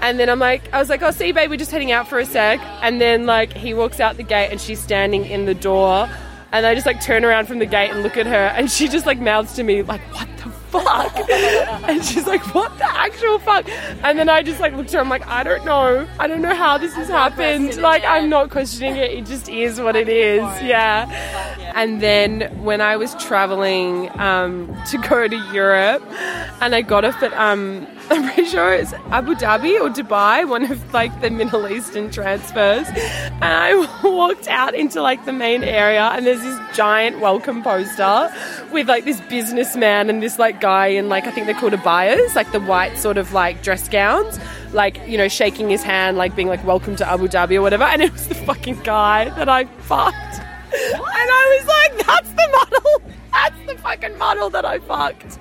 And 0.00 0.20
then 0.20 0.28
I'm 0.28 0.38
like, 0.38 0.72
I 0.72 0.78
was 0.78 0.88
like, 0.88 1.02
oh, 1.02 1.10
see, 1.10 1.32
babe, 1.32 1.50
we're 1.50 1.56
just 1.56 1.72
heading 1.72 1.90
out 1.90 2.06
for 2.06 2.20
a 2.20 2.24
sec. 2.24 2.60
And 2.82 3.00
then, 3.00 3.26
like, 3.26 3.52
he 3.52 3.74
walks 3.74 3.98
out 3.98 4.16
the 4.16 4.22
gate 4.22 4.48
and 4.52 4.60
she's 4.60 4.78
standing 4.78 5.24
in 5.24 5.44
the 5.44 5.54
door. 5.54 6.08
And 6.52 6.64
I 6.64 6.74
just, 6.74 6.86
like, 6.86 7.02
turn 7.02 7.24
around 7.24 7.46
from 7.46 7.58
the 7.58 7.66
gate 7.66 7.90
and 7.90 8.02
look 8.02 8.16
at 8.16 8.26
her. 8.26 8.32
And 8.56 8.70
she 8.70 8.88
just, 8.88 9.04
like, 9.06 9.18
mouths 9.20 9.54
to 9.54 9.62
me, 9.62 9.82
like, 9.82 10.00
what 10.14 10.28
the 10.38 10.50
fuck? 10.50 11.30
and 11.88 12.04
she's 12.04 12.26
like, 12.26 12.42
what 12.54 12.76
the 12.78 12.86
actual 12.90 13.38
fuck? 13.38 13.68
And 14.02 14.18
then 14.18 14.28
I 14.28 14.42
just, 14.42 14.58
like, 14.60 14.72
looked 14.72 14.88
at 14.90 14.94
her. 14.94 15.00
I'm 15.00 15.08
like, 15.10 15.26
I 15.26 15.42
don't 15.42 15.64
know. 15.64 16.08
I 16.18 16.26
don't 16.26 16.40
know 16.40 16.54
how 16.54 16.78
this 16.78 16.94
has 16.94 17.08
happened. 17.08 17.76
Like, 17.76 18.02
I'm 18.04 18.28
not 18.30 18.50
questioning 18.50 18.96
it. 18.96 19.10
It 19.10 19.26
just 19.26 19.48
is 19.48 19.80
what 19.80 19.94
it 19.94 20.08
is. 20.08 20.42
Yeah. 20.62 21.06
And 21.74 22.00
then 22.00 22.42
when 22.64 22.80
I 22.80 22.96
was 22.96 23.14
traveling 23.16 24.10
um, 24.18 24.74
to 24.86 24.98
go 24.98 25.28
to 25.28 25.36
Europe, 25.52 26.02
and 26.60 26.74
I 26.74 26.82
got 26.82 27.04
off 27.04 27.22
at, 27.22 27.32
um, 27.34 27.86
I'm 28.10 28.24
pretty 28.24 28.48
sure 28.48 28.72
it's 28.72 28.92
Abu 29.10 29.34
Dhabi 29.34 29.80
or 29.80 29.90
Dubai, 29.90 30.48
one 30.48 30.70
of 30.70 30.94
like 30.94 31.20
the 31.20 31.30
Middle 31.30 31.68
Eastern 31.68 32.10
transfers. 32.10 32.86
And 32.88 33.44
I 33.44 33.74
walked 34.04 34.48
out 34.48 34.74
into 34.74 35.02
like 35.02 35.24
the 35.24 35.32
main 35.32 35.62
area, 35.62 36.04
and 36.04 36.26
there's 36.26 36.40
this 36.40 36.58
giant 36.74 37.20
welcome 37.20 37.62
poster 37.62 38.32
with 38.72 38.88
like 38.88 39.04
this 39.04 39.20
businessman 39.22 40.08
and 40.08 40.22
this 40.22 40.38
like 40.38 40.60
guy 40.60 40.86
in 40.86 41.08
like 41.08 41.26
I 41.26 41.30
think 41.30 41.46
they're 41.46 41.54
called 41.54 41.74
abayas, 41.74 42.34
like 42.34 42.50
the 42.52 42.60
white 42.60 42.96
sort 42.98 43.18
of 43.18 43.32
like 43.32 43.62
dress 43.62 43.88
gowns, 43.88 44.40
like 44.72 45.06
you 45.06 45.18
know 45.18 45.28
shaking 45.28 45.68
his 45.68 45.82
hand, 45.82 46.16
like 46.16 46.34
being 46.34 46.48
like 46.48 46.64
welcome 46.64 46.96
to 46.96 47.08
Abu 47.08 47.28
Dhabi 47.28 47.56
or 47.56 47.62
whatever. 47.62 47.84
And 47.84 48.02
it 48.02 48.12
was 48.12 48.26
the 48.26 48.34
fucking 48.34 48.80
guy 48.84 49.28
that 49.30 49.48
I 49.48 49.64
fucked. 49.64 50.47
And 51.20 51.30
I 51.40 51.44
was 51.54 51.66
like, 51.66 52.06
that's 52.06 52.30
the 52.30 52.48
model. 52.52 53.02
That's 53.32 53.66
the 53.66 53.78
fucking 53.82 54.18
model 54.18 54.50
that 54.50 54.64
I 54.64 54.78
fucked. 54.80 55.38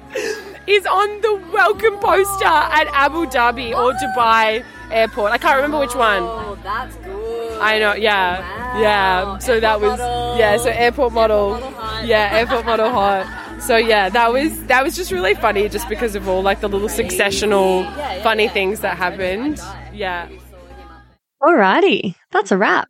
Is 0.68 0.86
on 0.86 1.22
the 1.22 1.36
welcome 1.54 1.98
poster 2.00 2.46
at 2.46 2.88
Abu 2.94 3.26
Dhabi 3.26 3.72
or 3.76 3.94
Dubai 3.94 4.64
airport. 4.92 5.32
I 5.32 5.38
can't 5.38 5.56
remember 5.56 5.80
which 5.80 5.96
one. 5.96 6.24
Oh, 6.24 6.58
that's 6.64 6.96
good. 6.98 7.60
I 7.62 7.80
know, 7.80 7.94
yeah. 7.94 8.80
Yeah. 8.80 9.38
So 9.40 9.60
that 9.60 9.80
was 9.82 9.98
model. 10.00 10.38
yeah, 10.38 10.58
so 10.58 10.70
airport 10.70 11.14
model. 11.14 11.60
Yeah, 12.04 12.30
airport 12.34 12.66
model 12.66 12.90
hot. 12.90 13.62
So 13.62 13.76
yeah, 13.76 14.10
that 14.10 14.32
was 14.32 14.64
that 14.66 14.84
was 14.84 14.96
just 14.96 15.12
really 15.12 15.34
funny, 15.34 15.68
just 15.70 15.90
because 15.90 16.16
of 16.16 16.28
all 16.28 16.42
like 16.42 16.62
the 16.62 16.70
little 16.70 16.90
successional 16.90 17.86
funny 18.22 18.48
things 18.48 18.82
that 18.82 18.98
happened. 18.98 19.60
Yeah. 19.94 20.30
Alrighty, 21.42 22.16
that's 22.32 22.52
a 22.52 22.58
wrap. 22.58 22.90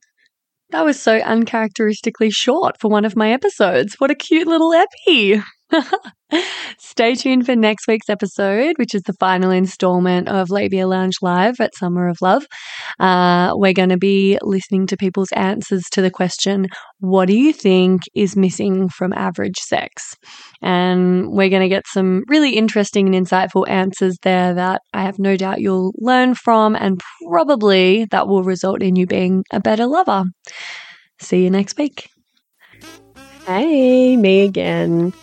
That 0.72 0.84
was 0.86 1.02
so 1.02 1.18
uncharacteristically 1.20 2.30
short 2.30 2.80
for 2.80 2.90
one 2.90 3.06
of 3.06 3.16
my 3.16 3.32
episodes. 3.32 3.96
What 4.00 4.12
a 4.12 4.16
cute 4.16 4.48
little 4.48 4.74
epi! 4.74 5.42
Stay 6.80 7.16
tuned 7.16 7.46
for 7.46 7.56
next 7.56 7.88
week's 7.88 8.10
episode, 8.10 8.76
which 8.78 8.94
is 8.94 9.04
the 9.04 9.14
final 9.14 9.52
installment 9.52 10.28
of 10.28 10.50
Labia 10.50 10.88
Lounge 10.88 11.16
Live 11.22 11.60
at 11.60 11.76
Summer 11.76 12.08
of 12.08 12.18
Love. 12.22 12.46
Uh, 13.00 13.52
we're 13.56 13.74
going 13.74 13.90
to 13.90 13.98
be 13.98 14.38
listening 14.42 14.88
to 14.88 14.98
people's 14.98 15.32
answers 15.34 15.84
to 15.92 16.02
the 16.02 16.12
question, 16.12 16.68
What 17.00 17.28
do 17.28 17.38
you 17.38 17.54
think 17.54 18.02
is 18.16 18.36
missing 18.36 18.90
from 18.90 19.14
average 19.14 19.58
sex? 19.58 20.16
And 20.62 21.32
we're 21.32 21.50
going 21.50 21.62
to 21.62 21.70
get 21.70 21.86
some 21.88 22.24
really 22.28 22.56
interesting 22.56 23.14
and 23.14 23.28
insightful 23.28 23.68
answers 23.68 24.18
there 24.24 24.54
that 24.54 24.82
I 24.94 25.04
have 25.04 25.20
no 25.20 25.38
doubt 25.38 25.62
you'll 25.62 25.94
learn 25.98 26.36
from, 26.36 26.76
and 26.76 27.00
probably 27.30 28.06
that 28.12 28.28
will 28.28 28.44
result 28.44 28.82
in 28.82 28.96
you 28.96 29.06
being 29.06 29.44
a 29.52 29.60
better 29.60 29.86
lover. 29.86 30.26
See 31.20 31.44
you 31.44 31.50
next 31.50 31.78
week. 31.78 32.10
Hey, 33.46 34.18
me 34.18 34.42
again. 34.42 35.14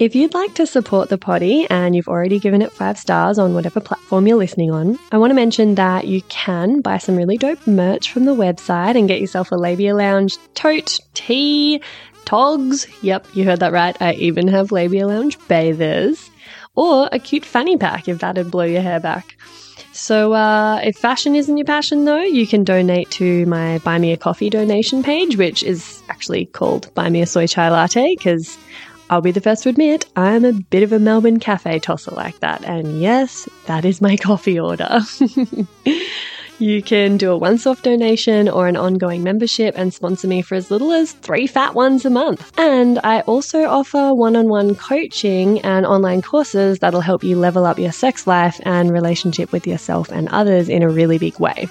If 0.00 0.16
you'd 0.16 0.34
like 0.34 0.54
to 0.54 0.66
support 0.66 1.08
the 1.08 1.18
poddy 1.18 1.68
and 1.70 1.94
you've 1.94 2.08
already 2.08 2.40
given 2.40 2.62
it 2.62 2.72
five 2.72 2.98
stars 2.98 3.38
on 3.38 3.54
whatever 3.54 3.78
platform 3.78 4.26
you're 4.26 4.36
listening 4.36 4.72
on, 4.72 4.98
I 5.12 5.18
want 5.18 5.30
to 5.30 5.36
mention 5.36 5.76
that 5.76 6.08
you 6.08 6.20
can 6.22 6.80
buy 6.80 6.98
some 6.98 7.14
really 7.14 7.38
dope 7.38 7.64
merch 7.64 8.10
from 8.10 8.24
the 8.24 8.34
website 8.34 8.98
and 8.98 9.06
get 9.06 9.20
yourself 9.20 9.52
a 9.52 9.54
Labia 9.54 9.94
Lounge 9.94 10.36
tote, 10.54 10.98
tee, 11.14 11.80
togs. 12.24 12.88
Yep, 13.04 13.28
you 13.34 13.44
heard 13.44 13.60
that 13.60 13.72
right. 13.72 13.96
I 14.02 14.14
even 14.14 14.48
have 14.48 14.72
Labia 14.72 15.06
Lounge 15.06 15.38
bathers. 15.46 16.28
Or 16.74 17.08
a 17.12 17.20
cute 17.20 17.44
fanny 17.44 17.76
pack 17.76 18.08
if 18.08 18.18
that'd 18.18 18.50
blow 18.50 18.64
your 18.64 18.82
hair 18.82 18.98
back. 18.98 19.36
So, 19.92 20.32
uh, 20.32 20.80
if 20.82 20.96
fashion 20.96 21.36
isn't 21.36 21.56
your 21.56 21.66
passion, 21.66 22.04
though, 22.04 22.20
you 22.20 22.48
can 22.48 22.64
donate 22.64 23.12
to 23.12 23.46
my 23.46 23.78
Buy 23.78 23.98
Me 23.98 24.12
a 24.12 24.16
Coffee 24.16 24.50
donation 24.50 25.04
page, 25.04 25.36
which 25.36 25.62
is 25.62 26.02
actually 26.08 26.46
called 26.46 26.92
Buy 26.94 27.10
Me 27.10 27.22
a 27.22 27.26
Soy 27.26 27.46
Chai 27.46 27.70
Latte, 27.70 28.16
because 28.16 28.58
I'll 29.10 29.20
be 29.20 29.32
the 29.32 29.40
first 29.40 29.64
to 29.64 29.68
admit 29.68 30.06
I'm 30.16 30.44
a 30.44 30.52
bit 30.52 30.82
of 30.82 30.92
a 30.92 30.98
Melbourne 30.98 31.38
cafe 31.38 31.78
tosser 31.78 32.12
like 32.12 32.40
that. 32.40 32.64
And 32.64 33.00
yes, 33.00 33.48
that 33.66 33.84
is 33.84 34.00
my 34.00 34.16
coffee 34.22 34.58
order. 34.58 35.00
you 36.58 36.82
can 36.82 37.16
do 37.16 37.30
a 37.30 37.36
once 37.36 37.66
off 37.66 37.82
donation 37.82 38.48
or 38.48 38.66
an 38.66 38.76
ongoing 38.76 39.22
membership 39.22 39.74
and 39.76 39.92
sponsor 39.92 40.26
me 40.26 40.40
for 40.40 40.54
as 40.54 40.70
little 40.70 40.92
as 40.92 41.12
three 41.12 41.46
fat 41.46 41.74
ones 41.74 42.04
a 42.04 42.10
month. 42.10 42.58
And 42.58 42.98
I 43.04 43.20
also 43.22 43.64
offer 43.64 44.14
one 44.14 44.36
on 44.36 44.48
one 44.48 44.74
coaching 44.74 45.60
and 45.60 45.84
online 45.84 46.22
courses 46.22 46.78
that'll 46.78 47.00
help 47.00 47.22
you 47.22 47.36
level 47.36 47.66
up 47.66 47.78
your 47.78 47.92
sex 47.92 48.26
life 48.26 48.60
and 48.64 48.90
relationship 48.90 49.52
with 49.52 49.66
yourself 49.66 50.10
and 50.10 50.28
others 50.30 50.68
in 50.68 50.82
a 50.82 50.88
really 50.88 51.18
big 51.18 51.38
way. 51.38 51.68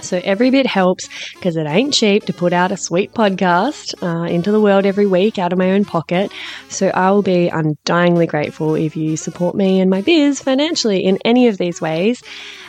So 0.00 0.20
every 0.22 0.50
bit 0.50 0.66
helps 0.66 1.08
because 1.34 1.56
it 1.56 1.66
ain't 1.66 1.94
cheap 1.94 2.24
to 2.24 2.32
put 2.32 2.52
out 2.52 2.72
a 2.72 2.76
sweet 2.76 3.12
podcast 3.12 3.94
uh, 4.02 4.24
into 4.24 4.52
the 4.52 4.60
world 4.60 4.86
every 4.86 5.06
week 5.06 5.38
out 5.38 5.52
of 5.52 5.58
my 5.58 5.72
own 5.72 5.84
pocket. 5.84 6.32
So 6.68 6.88
I 6.88 7.10
will 7.10 7.22
be 7.22 7.50
undyingly 7.50 8.28
grateful 8.28 8.74
if 8.74 8.96
you 8.96 9.16
support 9.16 9.54
me 9.54 9.80
and 9.80 9.90
my 9.90 10.02
biz 10.02 10.40
financially 10.40 11.04
in 11.04 11.18
any 11.24 11.48
of 11.48 11.58
these 11.58 11.80
ways. 11.80 12.22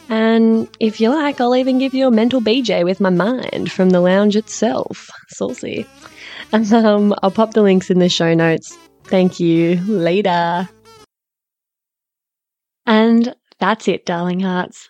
And 0.10 0.68
if 0.80 1.00
you 1.00 1.10
like, 1.10 1.40
I'll 1.40 1.56
even 1.56 1.78
give 1.78 1.94
you 1.94 2.08
a 2.08 2.12
mental 2.12 2.42
BJ 2.42 2.84
with 2.84 3.00
my 3.00 3.12
mind 3.12 3.72
from 3.72 3.92
the 3.92 4.02
lounge 4.02 4.36
itself. 4.36 5.10
Saucy. 5.30 5.86
And 6.52 6.72
um, 6.74 7.14
I'll 7.22 7.32
pop 7.32 7.54
the 7.54 7.62
links 7.62 7.92
in 7.92 8.00
the 8.00 8.10
show 8.10 8.34
notes. 8.34 8.76
Thank 9.04 9.40
you. 9.40 9.76
Later. 9.82 10.68
And 12.86 13.36
that's 13.60 13.88
it, 13.88 14.06
darling 14.06 14.40
hearts. 14.40 14.90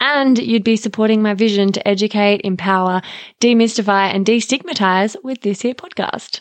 And 0.00 0.38
you'd 0.38 0.64
be 0.64 0.76
supporting 0.76 1.22
my 1.22 1.34
vision 1.34 1.72
to 1.72 1.88
educate, 1.88 2.42
empower, 2.44 3.00
demystify, 3.40 4.14
and 4.14 4.26
destigmatize 4.26 5.16
with 5.22 5.40
this 5.40 5.62
here 5.62 5.74
podcast. 5.74 6.40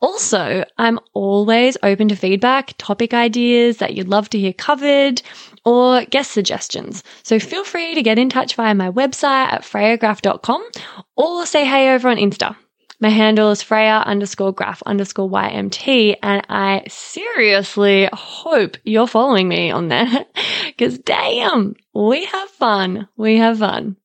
Also, 0.00 0.64
I'm 0.76 1.00
always 1.14 1.78
open 1.82 2.08
to 2.08 2.16
feedback, 2.16 2.74
topic 2.76 3.14
ideas 3.14 3.78
that 3.78 3.94
you'd 3.94 4.08
love 4.08 4.28
to 4.30 4.38
hear 4.38 4.52
covered, 4.52 5.22
or 5.64 6.04
guest 6.04 6.32
suggestions. 6.32 7.02
So 7.22 7.38
feel 7.38 7.64
free 7.64 7.94
to 7.94 8.02
get 8.02 8.18
in 8.18 8.28
touch 8.28 8.54
via 8.54 8.74
my 8.74 8.90
website 8.90 9.52
at 9.52 9.62
freyagraf.com 9.62 10.68
or 11.16 11.46
say 11.46 11.64
hey 11.64 11.94
over 11.94 12.08
on 12.10 12.18
Insta. 12.18 12.54
My 13.00 13.08
handle 13.08 13.50
is 13.50 13.62
Freya 13.62 14.02
underscore 14.06 14.52
graf 14.52 14.82
underscore 14.86 15.28
YMT, 15.28 16.16
and 16.22 16.46
I 16.48 16.84
seriously 16.88 18.08
hope 18.12 18.76
you're 18.84 19.08
following 19.08 19.48
me 19.48 19.70
on 19.70 19.88
there 19.88 20.26
because 20.66 20.98
damn, 20.98 21.74
we 21.94 22.24
have 22.24 22.48
fun. 22.50 23.08
We 23.16 23.36
have 23.36 23.58
fun. 23.60 23.96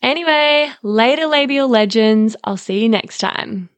Anyway, 0.00 0.70
later 0.82 1.26
labial 1.26 1.68
legends. 1.68 2.36
I'll 2.44 2.56
see 2.56 2.82
you 2.82 2.88
next 2.88 3.18
time. 3.18 3.68